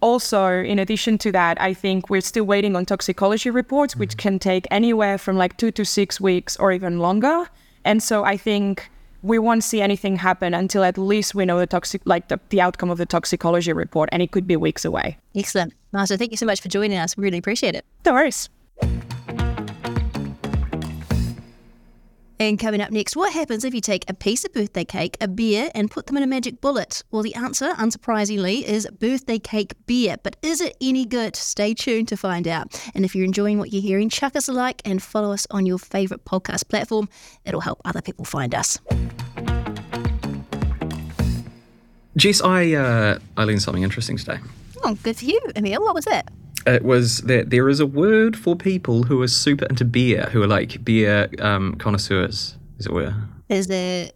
also, 0.00 0.62
in 0.62 0.78
addition 0.78 1.18
to 1.18 1.32
that, 1.32 1.60
I 1.60 1.74
think 1.74 2.08
we're 2.08 2.20
still 2.20 2.44
waiting 2.44 2.76
on 2.76 2.86
toxicology 2.86 3.50
reports, 3.50 3.96
which 3.96 4.10
mm-hmm. 4.10 4.18
can 4.18 4.38
take 4.38 4.66
anywhere 4.70 5.18
from 5.18 5.36
like 5.36 5.56
two 5.56 5.70
to 5.72 5.84
six 5.84 6.20
weeks 6.20 6.56
or 6.56 6.72
even 6.72 6.98
longer. 7.00 7.48
And 7.84 8.02
so 8.02 8.24
I 8.24 8.36
think 8.36 8.90
we 9.22 9.38
won't 9.38 9.64
see 9.64 9.80
anything 9.80 10.16
happen 10.16 10.54
until 10.54 10.84
at 10.84 10.96
least 10.96 11.34
we 11.34 11.44
know 11.44 11.58
the 11.58 11.66
toxic, 11.66 12.02
like 12.04 12.28
the, 12.28 12.38
the 12.50 12.60
outcome 12.60 12.90
of 12.90 12.98
the 12.98 13.06
toxicology 13.06 13.72
report, 13.72 14.08
and 14.12 14.22
it 14.22 14.30
could 14.30 14.46
be 14.46 14.56
weeks 14.56 14.84
away. 14.84 15.18
Excellent, 15.34 15.74
Marta. 15.92 16.16
Thank 16.16 16.30
you 16.30 16.36
so 16.36 16.46
much 16.46 16.60
for 16.60 16.68
joining 16.68 16.98
us. 16.98 17.16
We 17.16 17.24
really 17.24 17.38
appreciate 17.38 17.74
it. 17.74 17.84
No 18.06 18.12
worries. 18.12 18.48
And 22.40 22.56
coming 22.56 22.80
up 22.80 22.92
next, 22.92 23.16
what 23.16 23.32
happens 23.32 23.64
if 23.64 23.74
you 23.74 23.80
take 23.80 24.08
a 24.08 24.14
piece 24.14 24.44
of 24.44 24.52
birthday 24.52 24.84
cake, 24.84 25.16
a 25.20 25.26
beer, 25.26 25.70
and 25.74 25.90
put 25.90 26.06
them 26.06 26.16
in 26.16 26.22
a 26.22 26.26
magic 26.26 26.60
bullet? 26.60 27.02
Well, 27.10 27.22
the 27.22 27.34
answer, 27.34 27.72
unsurprisingly, 27.72 28.62
is 28.62 28.86
birthday 29.00 29.40
cake 29.40 29.74
beer. 29.86 30.16
But 30.22 30.36
is 30.40 30.60
it 30.60 30.76
any 30.80 31.04
good? 31.04 31.34
Stay 31.34 31.74
tuned 31.74 32.06
to 32.08 32.16
find 32.16 32.46
out. 32.46 32.80
And 32.94 33.04
if 33.04 33.16
you're 33.16 33.24
enjoying 33.24 33.58
what 33.58 33.72
you're 33.72 33.82
hearing, 33.82 34.08
chuck 34.08 34.36
us 34.36 34.46
a 34.46 34.52
like 34.52 34.80
and 34.84 35.02
follow 35.02 35.32
us 35.32 35.48
on 35.50 35.66
your 35.66 35.78
favourite 35.78 36.24
podcast 36.24 36.68
platform. 36.68 37.08
It'll 37.44 37.60
help 37.60 37.80
other 37.84 38.00
people 38.00 38.24
find 38.24 38.54
us. 38.54 38.78
Jess, 42.16 42.40
I 42.40 42.72
uh, 42.72 43.18
I 43.36 43.44
learned 43.44 43.62
something 43.62 43.82
interesting 43.82 44.16
today. 44.16 44.38
Oh, 44.84 44.94
good 45.02 45.16
for 45.16 45.24
you, 45.24 45.40
Emil. 45.56 45.82
What 45.82 45.94
was 45.94 46.04
that? 46.04 46.28
It 46.74 46.84
was 46.84 47.18
that 47.22 47.50
there 47.50 47.68
is 47.68 47.80
a 47.80 47.86
word 47.86 48.36
for 48.36 48.56
people 48.56 49.04
who 49.04 49.20
are 49.22 49.28
super 49.28 49.66
into 49.66 49.84
beer, 49.84 50.28
who 50.32 50.42
are 50.42 50.46
like 50.46 50.84
beer 50.84 51.28
um, 51.40 51.74
connoisseurs, 51.76 52.56
as 52.78 52.86
it 52.86 52.92
were. 52.92 53.14
Is 53.48 53.66
there 53.66 54.10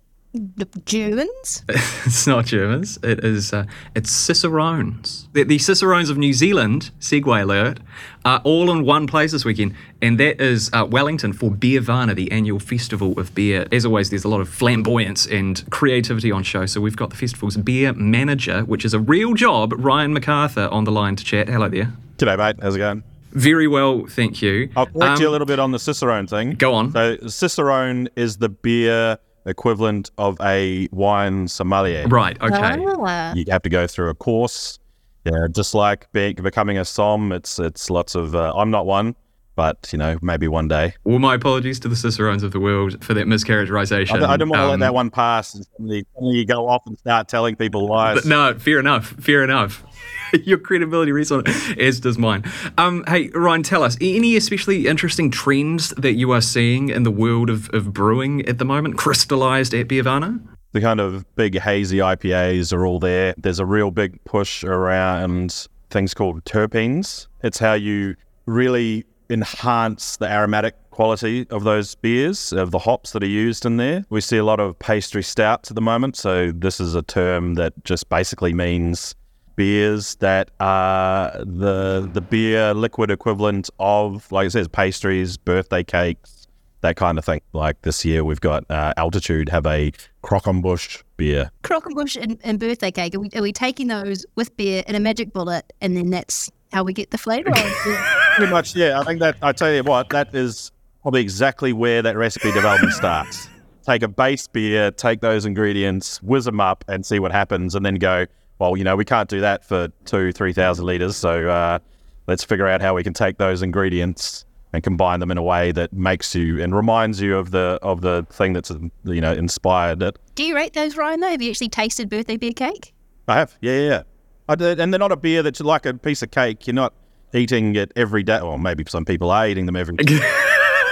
Germans? 0.86 1.62
it's 1.68 2.26
not 2.26 2.46
Germans. 2.46 2.98
It 3.02 3.22
is. 3.22 3.52
Uh, 3.52 3.66
it's 3.94 4.10
Cicerones. 4.10 5.28
The, 5.32 5.44
the, 5.44 5.58
Cicerones 5.58 6.08
of 6.08 6.16
New 6.16 6.32
Zealand. 6.32 6.90
Segue 7.00 7.42
alert. 7.42 7.80
Are 8.24 8.40
all 8.44 8.70
in 8.70 8.84
one 8.84 9.06
place 9.06 9.32
this 9.32 9.44
weekend, 9.44 9.74
and 10.00 10.18
that 10.20 10.40
is 10.40 10.70
uh, 10.72 10.86
Wellington 10.88 11.32
for 11.32 11.50
Beervana, 11.50 12.14
the 12.14 12.30
annual 12.32 12.60
festival 12.60 13.18
of 13.18 13.34
beer. 13.34 13.66
As 13.72 13.84
always, 13.84 14.10
there's 14.10 14.24
a 14.24 14.28
lot 14.28 14.40
of 14.40 14.48
flamboyance 14.48 15.26
and 15.26 15.68
creativity 15.70 16.30
on 16.30 16.44
show. 16.44 16.64
So 16.66 16.80
we've 16.80 16.96
got 16.96 17.10
the 17.10 17.16
festival's 17.16 17.56
beer 17.56 17.92
manager, 17.92 18.62
which 18.62 18.84
is 18.84 18.94
a 18.94 19.00
real 19.00 19.34
job, 19.34 19.74
Ryan 19.76 20.14
MacArthur, 20.14 20.68
on 20.68 20.84
the 20.84 20.92
line 20.92 21.16
to 21.16 21.24
chat. 21.24 21.48
Hello 21.48 21.68
there. 21.68 21.92
G'day, 22.16 22.38
mate. 22.38 22.56
How's 22.62 22.76
it 22.76 22.78
going? 22.78 23.02
Very 23.32 23.66
well, 23.66 24.06
thank 24.06 24.40
you. 24.40 24.70
I'll 24.76 24.86
correct 24.86 25.16
um, 25.16 25.20
you 25.20 25.26
a 25.26 25.28
um, 25.28 25.32
little 25.32 25.46
bit 25.46 25.58
on 25.58 25.72
the 25.72 25.78
Cicerone 25.78 26.26
thing. 26.26 26.52
Go 26.52 26.74
on. 26.74 26.92
So 26.92 27.16
Cicerone 27.26 28.08
is 28.14 28.36
the 28.36 28.50
beer 28.50 29.18
equivalent 29.46 30.10
of 30.18 30.36
a 30.40 30.88
wine 30.92 31.48
sommelier. 31.48 32.06
Right. 32.08 32.40
Okay. 32.40 32.76
Oh. 32.78 33.32
You 33.34 33.44
have 33.48 33.62
to 33.62 33.68
go 33.68 33.86
through 33.86 34.10
a 34.10 34.14
course. 34.14 34.78
Yeah, 35.24 35.46
just 35.50 35.74
like 35.74 36.10
being, 36.12 36.34
becoming 36.34 36.78
a 36.78 36.84
som, 36.84 37.30
it's 37.30 37.58
it's 37.58 37.90
lots 37.90 38.14
of. 38.16 38.34
Uh, 38.34 38.52
I'm 38.56 38.70
not 38.70 38.86
one, 38.86 39.14
but 39.54 39.88
you 39.92 39.98
know, 39.98 40.18
maybe 40.20 40.48
one 40.48 40.66
day. 40.66 40.94
Well, 41.04 41.20
my 41.20 41.36
apologies 41.36 41.78
to 41.80 41.88
the 41.88 41.94
Cicerones 41.94 42.42
of 42.42 42.50
the 42.50 42.58
world 42.58 43.04
for 43.04 43.14
that 43.14 43.26
mischaracterization. 43.26 44.22
I, 44.22 44.32
I 44.32 44.36
don't 44.36 44.48
want 44.48 44.60
to 44.60 44.64
um, 44.64 44.70
let 44.70 44.80
that 44.80 44.94
one 44.94 45.10
pass. 45.10 45.54
And 45.54 45.64
suddenly, 45.64 46.04
suddenly 46.14 46.38
you 46.38 46.44
go 46.44 46.68
off 46.68 46.82
and 46.86 46.98
start 46.98 47.28
telling 47.28 47.54
people 47.54 47.86
lies. 47.86 48.24
no, 48.24 48.58
fair 48.58 48.80
enough. 48.80 49.10
Fair 49.20 49.44
enough. 49.44 49.84
your 50.44 50.58
credibility 50.58 51.12
rests 51.12 51.32
on 51.32 51.42
it, 51.46 51.78
as 51.78 52.00
does 52.00 52.18
mine. 52.18 52.44
Um, 52.78 53.04
hey, 53.06 53.28
Ryan, 53.28 53.62
tell 53.62 53.82
us 53.82 53.96
any 54.00 54.36
especially 54.36 54.86
interesting 54.86 55.30
trends 55.30 55.90
that 55.90 56.14
you 56.14 56.30
are 56.32 56.40
seeing 56.40 56.88
in 56.88 57.02
the 57.02 57.10
world 57.10 57.50
of, 57.50 57.68
of 57.70 57.92
brewing 57.92 58.46
at 58.46 58.58
the 58.58 58.64
moment, 58.64 58.98
crystallized 58.98 59.74
at 59.74 59.88
Beervana? 59.88 60.40
The 60.72 60.80
kind 60.80 61.00
of 61.00 61.26
big 61.36 61.58
hazy 61.58 61.98
IPAs 61.98 62.72
are 62.72 62.86
all 62.86 62.98
there. 62.98 63.34
There's 63.36 63.58
a 63.58 63.66
real 63.66 63.90
big 63.90 64.22
push 64.24 64.64
around 64.64 65.68
things 65.90 66.14
called 66.14 66.42
terpenes. 66.44 67.26
It's 67.42 67.58
how 67.58 67.74
you 67.74 68.16
really 68.46 69.04
enhance 69.28 70.16
the 70.16 70.30
aromatic 70.30 70.76
quality 70.90 71.46
of 71.50 71.64
those 71.64 71.94
beers, 71.94 72.52
of 72.52 72.70
the 72.70 72.78
hops 72.78 73.12
that 73.12 73.22
are 73.22 73.26
used 73.26 73.66
in 73.66 73.76
there. 73.76 74.04
We 74.10 74.20
see 74.20 74.36
a 74.38 74.44
lot 74.44 74.60
of 74.60 74.78
pastry 74.78 75.22
stouts 75.22 75.70
at 75.70 75.74
the 75.74 75.82
moment. 75.82 76.16
So, 76.16 76.52
this 76.52 76.80
is 76.80 76.94
a 76.94 77.02
term 77.02 77.54
that 77.54 77.72
just 77.84 78.08
basically 78.08 78.54
means 78.54 79.14
beers 79.56 80.16
that 80.16 80.50
are 80.60 81.32
the 81.38 82.08
the 82.12 82.20
beer 82.20 82.74
liquid 82.74 83.10
equivalent 83.10 83.70
of, 83.78 84.30
like 84.32 84.46
it 84.46 84.50
says, 84.50 84.68
pastries, 84.68 85.36
birthday 85.36 85.84
cakes, 85.84 86.46
that 86.82 86.96
kind 86.96 87.18
of 87.18 87.24
thing. 87.24 87.40
Like 87.52 87.80
this 87.82 88.04
year, 88.04 88.24
we've 88.24 88.40
got 88.40 88.70
uh, 88.70 88.92
Altitude 88.96 89.48
have 89.48 89.66
a 89.66 89.92
Croquembouche 90.22 91.02
beer. 91.16 91.50
Croquembouche 91.62 92.16
and, 92.20 92.38
Bush 92.38 92.44
and 92.44 92.60
birthday 92.60 92.90
cake. 92.90 93.14
Are 93.14 93.20
we, 93.20 93.30
are 93.34 93.42
we 93.42 93.52
taking 93.52 93.88
those 93.88 94.26
with 94.34 94.54
beer 94.56 94.82
in 94.86 94.94
a 94.94 95.00
magic 95.00 95.32
bullet, 95.32 95.72
and 95.80 95.96
then 95.96 96.10
that's 96.10 96.50
how 96.72 96.84
we 96.84 96.92
get 96.92 97.10
the 97.10 97.18
flavour? 97.18 97.50
Pretty 98.36 98.50
much, 98.50 98.76
yeah. 98.76 99.00
I 99.00 99.04
think 99.04 99.20
that 99.20 99.36
I 99.42 99.52
tell 99.52 99.72
you 99.72 99.82
what, 99.82 100.10
that 100.10 100.34
is 100.34 100.72
probably 101.02 101.22
exactly 101.22 101.72
where 101.72 102.02
that 102.02 102.16
recipe 102.16 102.52
development 102.52 102.92
starts. 102.92 103.48
Take 103.84 104.02
a 104.02 104.08
base 104.08 104.46
beer, 104.46 104.92
take 104.92 105.20
those 105.20 105.44
ingredients, 105.44 106.22
whiz 106.22 106.44
them 106.44 106.60
up, 106.60 106.84
and 106.86 107.04
see 107.04 107.18
what 107.18 107.32
happens, 107.32 107.74
and 107.74 107.84
then 107.84 107.96
go 107.96 108.26
well, 108.62 108.76
you 108.76 108.84
know, 108.84 108.94
we 108.94 109.04
can't 109.04 109.28
do 109.28 109.40
that 109.40 109.64
for 109.64 109.88
two, 110.04 110.30
3,000 110.30 110.86
litres. 110.86 111.16
So 111.16 111.48
uh, 111.48 111.80
let's 112.28 112.44
figure 112.44 112.68
out 112.68 112.80
how 112.80 112.94
we 112.94 113.02
can 113.02 113.12
take 113.12 113.36
those 113.38 113.60
ingredients 113.60 114.44
and 114.72 114.84
combine 114.84 115.18
them 115.18 115.32
in 115.32 115.36
a 115.36 115.42
way 115.42 115.72
that 115.72 115.92
makes 115.92 116.32
you 116.32 116.62
and 116.62 116.72
reminds 116.72 117.20
you 117.20 117.36
of 117.36 117.50
the 117.50 117.78
of 117.82 118.02
the 118.02 118.24
thing 118.30 118.52
that's 118.52 118.70
you 119.04 119.20
know 119.20 119.32
inspired 119.32 120.00
it. 120.00 120.16
Do 120.36 120.44
you 120.44 120.54
rate 120.54 120.74
those, 120.74 120.96
Ryan? 120.96 121.18
Though, 121.18 121.30
have 121.30 121.42
you 121.42 121.50
actually 121.50 121.70
tasted 121.70 122.08
birthday 122.08 122.36
beer 122.36 122.52
cake? 122.52 122.94
I 123.26 123.34
have. 123.34 123.58
Yeah, 123.60 123.80
yeah. 123.80 124.02
I 124.48 124.54
did, 124.54 124.78
and 124.78 124.92
they're 124.92 125.00
not 125.00 125.12
a 125.12 125.16
beer 125.16 125.42
that's 125.42 125.60
like 125.60 125.84
a 125.84 125.94
piece 125.94 126.22
of 126.22 126.30
cake. 126.30 126.66
You're 126.68 126.74
not 126.74 126.94
eating 127.34 127.74
it 127.74 127.92
every 127.96 128.22
day. 128.22 128.40
Well, 128.40 128.58
maybe 128.58 128.84
some 128.86 129.04
people 129.04 129.30
are 129.32 129.48
eating 129.48 129.66
them 129.66 129.76
every 129.76 129.96
day. 129.96 130.20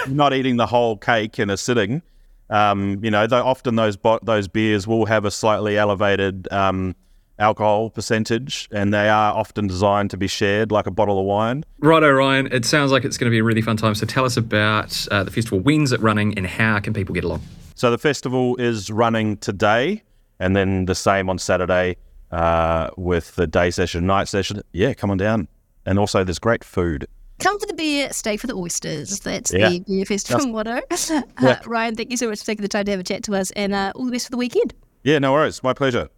Not 0.08 0.34
eating 0.34 0.56
the 0.56 0.66
whole 0.66 0.96
cake 0.96 1.38
in 1.38 1.50
a 1.50 1.56
sitting. 1.56 2.02
Um, 2.50 2.98
you 3.02 3.12
know, 3.12 3.28
though 3.28 3.44
often 3.44 3.76
those 3.76 3.96
those 4.22 4.48
beers 4.48 4.88
will 4.88 5.06
have 5.06 5.24
a 5.24 5.30
slightly 5.30 5.78
elevated 5.78 6.52
um, 6.52 6.96
alcohol 7.40 7.90
percentage, 7.90 8.68
and 8.70 8.94
they 8.94 9.08
are 9.08 9.34
often 9.34 9.66
designed 9.66 10.10
to 10.10 10.16
be 10.16 10.28
shared 10.28 10.70
like 10.70 10.86
a 10.86 10.90
bottle 10.90 11.18
of 11.18 11.24
wine. 11.24 11.64
Right, 11.80 12.02
Ryan. 12.02 12.46
It 12.52 12.64
sounds 12.64 12.92
like 12.92 13.04
it's 13.04 13.18
going 13.18 13.30
to 13.30 13.34
be 13.34 13.38
a 13.38 13.44
really 13.44 13.62
fun 13.62 13.76
time. 13.76 13.94
So 13.94 14.06
tell 14.06 14.24
us 14.24 14.36
about 14.36 15.06
uh, 15.10 15.24
the 15.24 15.30
festival. 15.30 15.58
When's 15.58 15.90
it 15.92 16.00
running, 16.00 16.36
and 16.36 16.46
how 16.46 16.78
can 16.78 16.92
people 16.92 17.14
get 17.14 17.24
along? 17.24 17.42
So 17.74 17.90
the 17.90 17.98
festival 17.98 18.56
is 18.56 18.90
running 18.90 19.38
today, 19.38 20.02
and 20.38 20.54
then 20.54 20.84
the 20.84 20.94
same 20.94 21.28
on 21.28 21.38
Saturday 21.38 21.96
uh, 22.30 22.90
with 22.96 23.34
the 23.36 23.46
day 23.46 23.70
session, 23.70 24.06
night 24.06 24.28
session. 24.28 24.62
Yeah, 24.72 24.94
come 24.94 25.10
on 25.10 25.16
down. 25.16 25.48
And 25.86 25.98
also, 25.98 26.22
there's 26.22 26.38
great 26.38 26.62
food. 26.62 27.06
Come 27.38 27.58
for 27.58 27.66
the 27.66 27.74
beer, 27.74 28.12
stay 28.12 28.36
for 28.36 28.46
the 28.46 28.54
oysters. 28.54 29.20
That's 29.20 29.50
yeah. 29.50 29.70
the 29.70 29.80
beer 29.80 30.04
festival 30.04 30.46
motto. 30.46 30.82
Uh, 30.90 30.96
yeah. 31.40 31.58
Ryan, 31.64 31.96
thank 31.96 32.10
you 32.10 32.18
so 32.18 32.28
much 32.28 32.40
for 32.40 32.44
taking 32.44 32.62
the 32.62 32.68
time 32.68 32.84
to 32.84 32.90
have 32.90 33.00
a 33.00 33.02
chat 33.02 33.22
to 33.24 33.34
us, 33.34 33.50
and 33.52 33.74
uh, 33.74 33.92
all 33.94 34.04
the 34.04 34.12
best 34.12 34.26
for 34.26 34.30
the 34.30 34.36
weekend. 34.36 34.74
Yeah, 35.02 35.18
no 35.18 35.32
worries. 35.32 35.62
My 35.62 35.72
pleasure. 35.72 36.10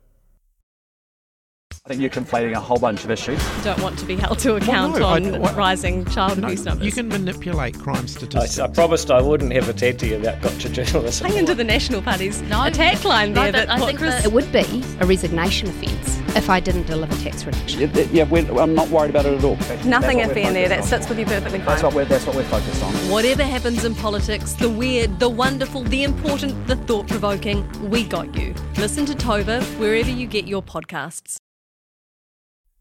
I 1.84 1.88
think 1.88 2.00
you're 2.00 2.10
conflating 2.10 2.52
a 2.52 2.60
whole 2.60 2.78
bunch 2.78 3.02
of 3.02 3.10
issues. 3.10 3.42
don't 3.64 3.82
want 3.82 3.98
to 3.98 4.04
be 4.06 4.14
held 4.14 4.38
to 4.38 4.54
account 4.54 5.00
no, 5.00 5.04
I- 5.04 5.16
on 5.16 5.40
what- 5.40 5.56
rising 5.56 6.04
child 6.04 6.38
abuse 6.38 6.64
numbers. 6.64 6.86
You 6.86 6.92
can 6.92 7.08
manipulate 7.08 7.76
crime 7.76 8.06
statistics. 8.06 8.60
I 8.60 8.68
promised 8.68 9.10
I 9.10 9.20
wouldn't 9.20 9.52
have 9.52 9.68
a 9.68 9.72
tatty 9.72 10.14
about 10.14 10.40
gotcha 10.42 10.68
journalism. 10.68 11.26
Hang 11.26 11.38
into 11.38 11.56
the 11.56 11.64
National 11.64 12.00
Party's 12.00 12.40
attack 12.42 13.04
line 13.04 13.32
No, 13.32 13.42
there. 13.42 13.52
but 13.52 13.66
that 13.66 13.70
I 13.82 13.84
think 13.84 13.98
Chris- 13.98 14.14
that 14.14 14.24
it 14.26 14.32
would 14.32 14.52
be 14.52 14.84
a 15.00 15.06
resignation 15.06 15.70
offence 15.70 16.20
if 16.36 16.48
I 16.48 16.60
didn't 16.60 16.86
deliver 16.86 17.16
tax 17.16 17.44
reduction. 17.44 17.80
Yeah, 17.80 18.06
yeah 18.12 18.24
we're, 18.30 18.46
I'm 18.60 18.76
not 18.76 18.88
worried 18.90 19.10
about 19.10 19.26
it 19.26 19.34
at 19.38 19.42
all. 19.42 19.56
Nothing 19.84 20.18
That's 20.18 20.34
iffy 20.34 20.44
in 20.46 20.54
there. 20.54 20.68
That 20.68 20.84
sits 20.84 21.08
with 21.08 21.18
you 21.18 21.26
perfectly 21.26 21.58
fine. 21.58 21.66
That's 21.66 21.82
what 21.82 21.94
we're 21.94 22.04
that's 22.04 22.24
what 22.26 22.36
we're 22.36 22.44
focused 22.44 22.80
on. 22.84 22.92
Whatever 23.10 23.42
happens 23.42 23.84
in 23.84 23.96
politics, 23.96 24.52
the 24.52 24.70
weird, 24.70 25.18
the 25.18 25.28
wonderful, 25.28 25.82
the 25.82 26.04
important, 26.04 26.64
the 26.68 26.76
thought 26.76 27.08
provoking, 27.08 27.68
we 27.90 28.04
got 28.04 28.32
you. 28.38 28.54
Listen 28.76 29.04
to 29.06 29.14
Tova 29.14 29.64
wherever 29.80 30.10
you 30.10 30.28
get 30.28 30.46
your 30.46 30.62
podcasts. 30.62 31.38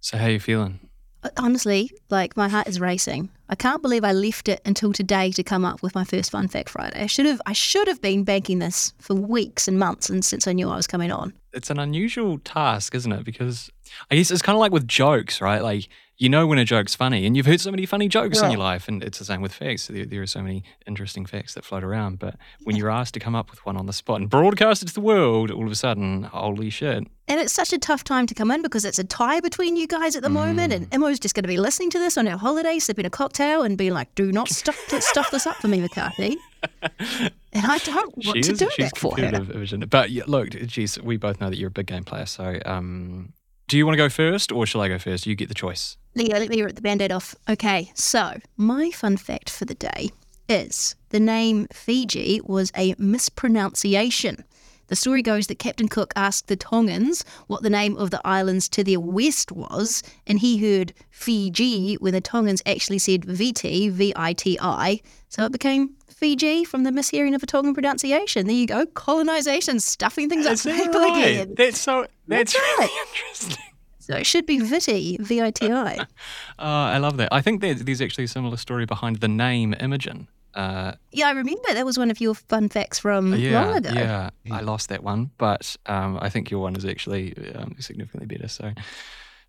So 0.02 0.18
how 0.18 0.26
are 0.26 0.32
you 0.32 0.40
feeling? 0.40 0.80
Uh, 1.24 1.30
Honestly, 1.38 1.92
like 2.10 2.36
my 2.36 2.50
heart 2.50 2.68
is 2.68 2.80
racing. 2.80 3.30
I 3.50 3.56
can't 3.56 3.82
believe 3.82 4.04
I 4.04 4.12
left 4.14 4.50
it 4.50 4.60
until 4.66 4.92
today 4.92 5.32
to 5.32 5.44
come 5.44 5.64
up 5.64 5.84
with 5.84 5.94
my 5.94 6.04
first 6.04 6.32
fun 6.32 6.48
fact 6.48 6.70
Friday. 6.70 7.04
I 7.04 7.06
should 7.06 7.26
have 7.28 7.42
I 7.46 7.54
should 7.54 7.88
have 7.88 8.02
been 8.02 8.24
banking 8.24 8.60
this 8.60 8.94
for 9.00 9.14
weeks 9.14 9.68
and 9.68 9.78
months 9.78 10.10
and 10.10 10.26
since 10.26 10.48
I 10.48 10.54
knew 10.54 10.70
I 10.70 10.76
was 10.76 10.88
coming 10.88 11.12
on. 11.12 11.34
It's 11.54 11.70
an 11.70 11.80
unusual 11.80 12.40
task, 12.40 12.96
isn't 12.96 13.12
it? 13.12 13.24
Because 13.26 13.70
I 14.10 14.16
guess 14.16 14.32
it's 14.32 14.42
kind 14.42 14.56
of 14.56 14.60
like 14.60 14.72
with 14.72 14.88
jokes, 14.88 15.42
right? 15.42 15.62
Like 15.62 15.88
you 16.22 16.30
know 16.30 16.46
when 16.46 16.60
a 16.60 16.66
joke's 16.66 16.94
funny, 16.94 17.26
and 17.26 17.36
you've 17.36 17.48
heard 17.48 17.60
so 17.60 17.72
many 17.72 17.88
funny 17.88 18.08
jokes 18.08 18.42
in 18.42 18.52
your 18.52 18.60
life, 18.60 18.88
and 18.88 19.04
it's 19.04 19.18
the 19.18 19.26
same 19.26 19.42
with 19.42 19.52
facts. 19.52 19.88
There, 19.88 20.06
there 20.06 20.22
are 20.22 20.28
so 20.28 20.44
many 20.44 20.64
interesting 20.86 21.26
facts 21.26 21.56
that 21.56 21.66
float 21.66 21.84
around, 21.84 22.20
but 22.20 22.36
when 22.64 22.76
you're 22.76 22.92
asked 22.92 23.16
to 23.16 23.20
come 23.20 23.34
up 23.34 23.50
with 23.50 23.66
one 23.66 23.76
on 23.76 23.88
the 23.88 23.94
spot 23.94 24.22
and 24.22 24.30
broadcast 24.30 24.84
it 24.84 24.88
to 24.90 24.94
the 24.94 25.02
world, 25.02 25.50
all 25.50 25.66
of 25.66 25.72
a 25.72 25.76
sudden, 25.76 26.22
holy 26.24 26.70
shit! 26.70 27.08
And 27.28 27.40
it's 27.40 27.52
such 27.52 27.74
a 27.74 27.80
tough 27.80 28.04
time 28.04 28.28
to 28.28 28.36
come 28.36 28.52
in 28.52 28.62
because 28.62 28.86
it's 28.86 29.00
a 29.00 29.04
tie 29.04 29.40
between 29.40 29.76
you 29.76 29.88
guys 29.88 30.16
at 30.16 30.22
the 30.22 30.30
moment, 30.30 30.72
and 30.72 30.94
Imo's 30.94 31.20
just 31.20 31.34
going 31.34 31.44
to 31.44 31.48
be 31.48 31.58
listening 31.58 31.90
to 31.90 31.98
this 31.98 32.20
on 32.20 32.28
our 32.28 32.38
holiday, 32.38 32.78
sipping 32.78 33.08
a 33.08 33.10
cocktail, 33.10 33.64
and 33.64 33.76
being 33.76 33.94
like, 33.94 34.14
"Do 34.14 34.32
not 34.32 34.48
stuff 34.50 34.78
stuff 35.00 35.32
this 35.32 35.48
up 35.48 35.56
for 35.56 35.70
me, 35.70 35.82
McCarthy." 35.82 36.38
and 36.92 37.66
I 37.66 37.80
don't 37.80 38.16
want 38.16 38.38
she 38.38 38.42
to 38.44 38.52
is, 38.52 38.60
do 38.60 38.70
she's 38.76 38.92
that 38.92 38.98
for 38.98 39.18
her. 39.18 39.32
it? 39.34 39.90
But 39.90 40.12
yeah, 40.12 40.24
look, 40.28 40.50
geez, 40.50 41.02
we 41.02 41.18
both 41.18 41.42
know 41.42 41.50
that 41.50 41.58
you're 41.58 41.70
a 41.70 41.72
big 41.72 41.88
game 41.88 42.04
player. 42.04 42.28
So, 42.28 42.60
um, 42.64 43.34
do 43.72 43.78
you 43.78 43.86
want 43.86 43.94
to 43.94 44.04
go 44.04 44.10
first, 44.10 44.52
or 44.52 44.66
shall 44.66 44.82
I 44.82 44.90
go 44.90 45.00
first? 45.00 45.26
You 45.26 45.34
get 45.34 45.48
the 45.48 45.56
choice. 45.56 45.96
Leo, 46.14 46.38
let 46.38 46.50
me 46.50 46.62
rip 46.62 46.76
the 46.76 46.82
band-aid 46.82 47.10
off. 47.10 47.34
Okay, 47.50 47.90
so 47.96 48.38
my 48.58 48.92
fun 48.92 49.16
fact 49.16 49.50
for 49.50 49.64
the 49.64 49.76
day 49.76 50.10
is 50.50 50.98
the 51.08 51.22
name 51.22 51.68
Fiji 51.72 52.42
was 52.44 52.74
a 52.76 52.96
mispronunciation. 52.98 54.44
The 54.88 54.98
story 54.98 55.22
goes 55.22 55.48
that 55.48 55.58
Captain 55.58 55.88
Cook 55.88 56.12
asked 56.18 56.50
the 56.50 56.58
Tongans 56.58 57.24
what 57.48 57.64
the 57.64 57.70
name 57.70 57.96
of 57.96 58.12
the 58.12 58.20
islands 58.26 58.68
to 58.68 58.84
their 58.84 59.00
west 59.00 59.54
was, 59.54 60.04
and 60.28 60.40
he 60.40 60.58
heard 60.58 60.92
Fiji 61.10 61.94
when 61.94 62.12
the 62.12 62.20
Tongans 62.20 62.62
actually 62.66 63.00
said 63.00 63.24
V-I-T-I, 63.24 65.02
so 65.30 65.46
it 65.46 65.52
became 65.54 65.96
Fiji 66.22 66.64
from 66.64 66.84
the 66.84 66.92
mishearing 66.92 67.34
of 67.34 67.42
a 67.42 67.48
Tongan 67.48 67.74
pronunciation. 67.74 68.46
There 68.46 68.56
you 68.56 68.68
go, 68.68 68.86
colonisation, 68.86 69.80
stuffing 69.80 70.30
things 70.30 70.46
up 70.46 70.54
Is 70.54 70.62
for 70.62 70.70
that 70.70 70.78
people 70.86 71.02
right? 71.02 71.18
again. 71.26 71.56
That's 71.58 71.80
so. 71.82 72.06
That's, 72.28 72.54
That's 72.54 72.56
really 72.56 72.86
right. 72.86 73.08
interesting. 73.08 73.66
So 74.00 74.16
it 74.18 74.26
should 74.28 74.46
be 74.46 74.60
Viti, 74.60 75.18
V-I-T-I. 75.20 75.96
Uh, 75.98 76.06
I 76.60 76.98
love 77.00 77.18
that. 77.18 77.30
I 77.32 77.42
think 77.42 77.62
there, 77.62 77.74
there's 77.74 78.02
actually 78.02 78.26
a 78.26 78.28
similar 78.28 78.58
story 78.58 78.86
behind 78.86 79.18
the 79.18 79.28
name 79.28 79.74
Imogen. 79.80 80.28
Uh, 80.54 80.94
Yeah, 81.12 81.28
I 81.28 81.32
remember 81.32 81.74
that 81.74 81.86
was 81.86 81.98
one 81.98 82.12
of 82.12 82.20
your 82.22 82.36
fun 82.36 82.70
facts 82.70 83.00
from 83.00 83.34
yeah, 83.36 83.64
long 83.66 83.78
ago. 83.78 83.90
yeah, 83.94 84.30
I 84.52 84.62
lost 84.62 84.90
that 84.90 85.04
one, 85.04 85.32
but 85.38 85.76
um, 85.88 86.20
I 86.22 86.30
think 86.30 86.52
your 86.52 86.60
one 86.62 86.76
is 86.76 86.86
actually 86.86 87.34
um, 87.56 87.76
significantly 87.80 88.28
better. 88.28 88.48
So 88.48 88.72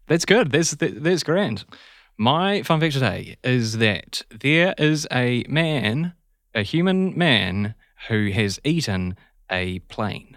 that's 0.06 0.24
good. 0.24 0.52
That's 0.52 0.70
that, 0.72 1.02
that's 1.02 1.22
grand. 1.22 1.64
My 2.18 2.62
fun 2.62 2.80
fact 2.80 2.94
today 2.94 3.36
is 3.42 3.78
that 3.78 4.22
there 4.30 4.74
is 4.78 5.06
a 5.10 5.44
man, 5.48 6.12
a 6.54 6.62
human 6.62 7.16
man, 7.16 7.74
who 8.08 8.30
has 8.30 8.58
eaten 8.64 9.16
a 9.50 9.78
plane. 9.80 10.36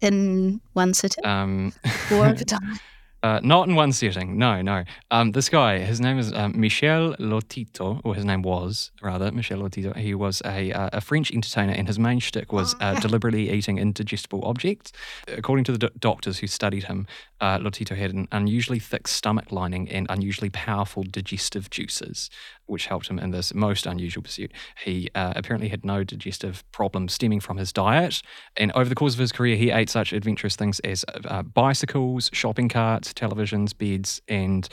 In 0.00 0.60
one 0.72 0.94
sitting 0.94 1.24
Um, 1.26 1.72
or 2.10 2.26
over 2.26 2.44
time. 2.56 2.78
Uh, 3.22 3.38
not 3.42 3.68
in 3.68 3.74
one 3.74 3.92
sitting. 3.92 4.38
No, 4.38 4.62
no. 4.62 4.84
Um, 5.10 5.32
this 5.32 5.50
guy, 5.50 5.78
his 5.78 6.00
name 6.00 6.18
is 6.18 6.32
um, 6.32 6.58
Michel 6.58 7.14
Lotito, 7.18 8.00
or 8.02 8.14
his 8.14 8.24
name 8.24 8.40
was 8.40 8.90
rather 9.02 9.30
Michel 9.30 9.58
Lotito. 9.58 9.94
He 9.94 10.14
was 10.14 10.40
a, 10.44 10.72
uh, 10.72 10.88
a 10.94 11.00
French 11.02 11.30
entertainer, 11.30 11.74
and 11.74 11.86
his 11.86 11.98
main 11.98 12.18
shtick 12.18 12.50
was 12.50 12.74
uh, 12.80 12.94
deliberately 13.00 13.50
eating 13.50 13.76
indigestible 13.76 14.42
objects. 14.44 14.92
According 15.28 15.64
to 15.64 15.72
the 15.72 15.78
do- 15.78 15.90
doctors 15.98 16.38
who 16.38 16.46
studied 16.46 16.84
him, 16.84 17.06
uh, 17.42 17.58
Lotito 17.58 17.94
had 17.94 18.12
an 18.12 18.26
unusually 18.32 18.78
thick 18.78 19.06
stomach 19.06 19.52
lining 19.52 19.88
and 19.90 20.06
unusually 20.08 20.50
powerful 20.50 21.02
digestive 21.02 21.68
juices, 21.68 22.30
which 22.66 22.86
helped 22.86 23.08
him 23.08 23.18
in 23.18 23.32
this 23.32 23.52
most 23.52 23.84
unusual 23.84 24.22
pursuit. 24.22 24.50
He 24.82 25.10
uh, 25.14 25.34
apparently 25.36 25.68
had 25.68 25.84
no 25.84 26.04
digestive 26.04 26.64
problems 26.72 27.12
stemming 27.12 27.40
from 27.40 27.58
his 27.58 27.70
diet, 27.72 28.22
and 28.56 28.72
over 28.72 28.88
the 28.88 28.94
course 28.94 29.12
of 29.12 29.20
his 29.20 29.32
career, 29.32 29.56
he 29.56 29.70
ate 29.70 29.90
such 29.90 30.14
adventurous 30.14 30.56
things 30.56 30.80
as 30.80 31.04
uh, 31.26 31.42
bicycles, 31.42 32.30
shopping 32.32 32.68
carts, 32.70 33.09
televisions, 33.14 33.76
beds, 33.76 34.20
and, 34.28 34.68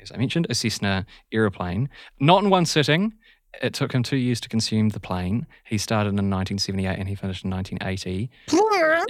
as 0.00 0.10
I 0.12 0.16
mentioned, 0.16 0.46
a 0.50 0.54
Cessna 0.54 1.06
aeroplane. 1.32 1.88
Not 2.20 2.42
in 2.44 2.50
one 2.50 2.66
sitting. 2.66 3.14
It 3.62 3.74
took 3.74 3.92
him 3.92 4.02
two 4.02 4.16
years 4.16 4.40
to 4.40 4.48
consume 4.48 4.88
the 4.88 4.98
plane. 4.98 5.46
He 5.66 5.76
started 5.76 6.08
in 6.08 6.30
1978 6.30 6.98
and 6.98 7.06
he 7.06 7.14
finished 7.14 7.44
in 7.44 7.50
1980. 7.50 8.30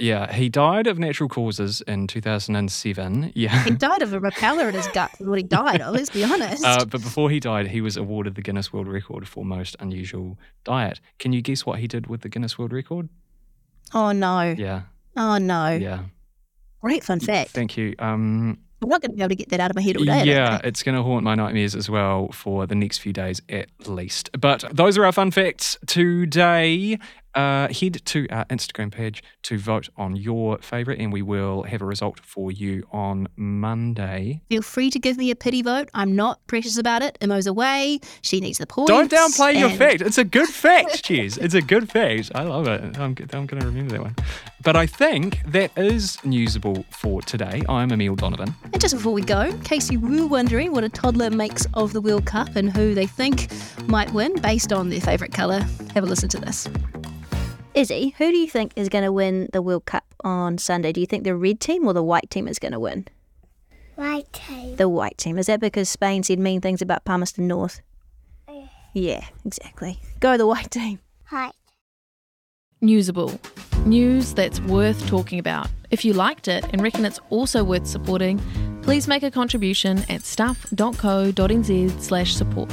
Yeah, 0.01 0.33
he 0.33 0.49
died 0.49 0.85
of 0.87 0.99
natural 0.99 1.29
causes 1.29 1.79
in 1.87 2.07
2007. 2.07 3.31
Yeah. 3.35 3.63
He 3.63 3.71
died 3.71 4.01
of 4.01 4.11
a 4.11 4.19
repeller 4.19 4.67
in 4.67 4.75
his 4.75 4.87
gut. 4.87 5.11
is 5.17 5.25
What 5.25 5.37
he 5.37 5.43
died 5.43 5.79
of, 5.79 5.93
let's 5.93 6.09
be 6.09 6.25
honest. 6.25 6.65
Uh, 6.65 6.83
but 6.83 7.01
before 7.01 7.29
he 7.29 7.39
died, 7.39 7.67
he 7.67 7.79
was 7.79 7.95
awarded 7.95 8.35
the 8.35 8.41
Guinness 8.41 8.73
World 8.73 8.89
Record 8.89 9.27
for 9.29 9.45
most 9.45 9.77
unusual 9.79 10.37
diet. 10.65 10.99
Can 11.19 11.31
you 11.31 11.41
guess 11.41 11.65
what 11.65 11.79
he 11.79 11.87
did 11.87 12.07
with 12.07 12.19
the 12.19 12.29
Guinness 12.29 12.57
World 12.57 12.73
Record? 12.73 13.07
oh 13.93 14.11
no. 14.11 14.41
Yeah, 14.57 14.81
Oh 15.15 15.37
no. 15.37 15.69
yeah. 15.69 16.03
Great 16.81 17.03
fun 17.05 17.21
fact. 17.21 17.51
Thank 17.51 17.77
you. 17.77 17.95
Um, 17.99 18.57
I'm 18.83 18.89
not 18.89 19.01
going 19.01 19.11
to 19.11 19.15
be 19.15 19.21
able 19.21 19.29
to 19.29 19.35
get 19.35 19.49
that 19.49 19.59
out 19.59 19.71
of 19.71 19.75
my 19.75 19.81
head 19.81 19.97
all 19.97 20.03
day. 20.03 20.25
Yeah, 20.25 20.59
it's 20.63 20.83
going 20.83 20.95
to 20.95 21.03
haunt 21.03 21.23
my 21.23 21.35
nightmares 21.35 21.73
as 21.73 21.89
well 21.89 22.29
for 22.31 22.67
the 22.67 22.75
next 22.75 22.99
few 22.99 23.13
days 23.13 23.41
at 23.49 23.69
least. 23.87 24.29
But 24.39 24.65
those 24.71 24.97
are 24.97 25.05
our 25.05 25.11
fun 25.11 25.31
facts 25.31 25.77
today. 25.87 26.99
Uh, 27.35 27.67
head 27.73 27.99
to 28.05 28.27
our 28.29 28.45
Instagram 28.45 28.91
page 28.91 29.23
to 29.41 29.57
vote 29.57 29.89
on 29.97 30.15
your 30.15 30.59
favourite, 30.59 30.99
and 30.99 31.11
we 31.11 31.21
will 31.23 31.63
have 31.63 31.81
a 31.81 31.85
result 31.85 32.19
for 32.19 32.51
you 32.51 32.87
on 32.91 33.27
Monday. 33.35 34.41
Feel 34.49 34.61
free 34.61 34.91
to 34.91 34.99
give 34.99 35.17
me 35.17 35.31
a 35.31 35.35
pity 35.35 35.63
vote. 35.63 35.89
I'm 35.95 36.15
not 36.15 36.45
precious 36.45 36.77
about 36.77 37.01
it. 37.01 37.17
Imo's 37.21 37.47
away. 37.47 37.99
She 38.21 38.39
needs 38.39 38.59
the 38.59 38.67
points. 38.67 38.91
Don't 38.91 39.11
downplay 39.11 39.57
your 39.57 39.69
and- 39.69 39.77
fact. 39.77 40.01
It's 40.01 40.19
a 40.19 40.23
good 40.23 40.47
fact, 40.47 41.03
Cheers. 41.03 41.37
It's 41.39 41.55
a 41.55 41.61
good 41.61 41.89
fact. 41.89 42.31
I 42.35 42.43
love 42.43 42.67
it. 42.67 42.81
I'm, 42.99 43.15
I'm 43.33 43.45
going 43.47 43.47
to 43.47 43.65
remember 43.65 43.93
that 43.93 44.01
one. 44.01 44.15
But 44.61 44.75
I 44.75 44.85
think 44.85 45.39
that 45.47 45.75
is 45.77 46.17
newsable 46.17 46.85
for 46.91 47.21
today. 47.23 47.63
I'm 47.67 47.91
Emil 47.91 48.15
Donovan. 48.15 48.53
And 48.71 48.79
just 48.79 48.93
before 48.95 49.11
we 49.11 49.23
go, 49.23 49.41
in 49.41 49.59
case 49.61 49.91
you 49.91 49.99
were 49.99 50.27
wondering 50.27 50.71
what 50.71 50.83
a 50.83 50.89
toddler 50.89 51.29
makes 51.29 51.65
of 51.73 51.93
the 51.93 52.01
World 52.01 52.25
Cup 52.25 52.55
and 52.55 52.71
who 52.71 52.93
they 52.93 53.07
think 53.07 53.51
might 53.87 54.13
win 54.13 54.39
based 54.41 54.71
on 54.71 54.89
their 54.89 55.01
favourite 55.01 55.33
colour, 55.33 55.65
have 55.95 56.03
a 56.03 56.07
listen 56.07 56.29
to 56.29 56.37
this. 56.39 56.67
Izzy, 57.75 58.13
who 58.19 58.29
do 58.29 58.37
you 58.37 58.47
think 58.47 58.71
is 58.75 58.87
going 58.87 59.03
to 59.03 59.11
win 59.11 59.49
the 59.51 59.61
World 59.61 59.85
Cup 59.85 60.05
on 60.23 60.59
Sunday? 60.59 60.91
Do 60.91 61.01
you 61.01 61.07
think 61.07 61.23
the 61.23 61.35
red 61.35 61.59
team 61.59 61.87
or 61.87 61.93
the 61.93 62.03
white 62.03 62.29
team 62.29 62.47
is 62.47 62.59
going 62.59 62.71
to 62.71 62.79
win? 62.79 63.07
White 63.95 64.31
team. 64.31 64.75
The 64.75 64.87
white 64.87 65.17
team. 65.17 65.39
Is 65.39 65.47
that 65.47 65.59
because 65.59 65.89
Spain 65.89 66.21
said 66.21 66.37
mean 66.37 66.61
things 66.61 66.83
about 66.83 67.03
Palmerston 67.03 67.47
North? 67.47 67.81
Yeah, 68.93 69.25
exactly. 69.43 69.99
Go 70.19 70.37
the 70.37 70.45
white 70.45 70.69
team. 70.69 70.99
Hi. 71.25 71.51
Newsable. 72.83 73.39
News 73.87 74.35
that's 74.35 74.59
worth 74.61 75.07
talking 75.07 75.39
about. 75.39 75.67
If 75.89 76.05
you 76.05 76.13
liked 76.13 76.47
it 76.47 76.63
and 76.71 76.81
reckon 76.81 77.05
it's 77.05 77.19
also 77.31 77.63
worth 77.63 77.87
supporting, 77.87 78.39
please 78.83 79.07
make 79.07 79.23
a 79.23 79.31
contribution 79.31 80.03
at 80.09 80.23
stuff.co.nz 80.23 82.01
slash 82.01 82.35
support. 82.35 82.71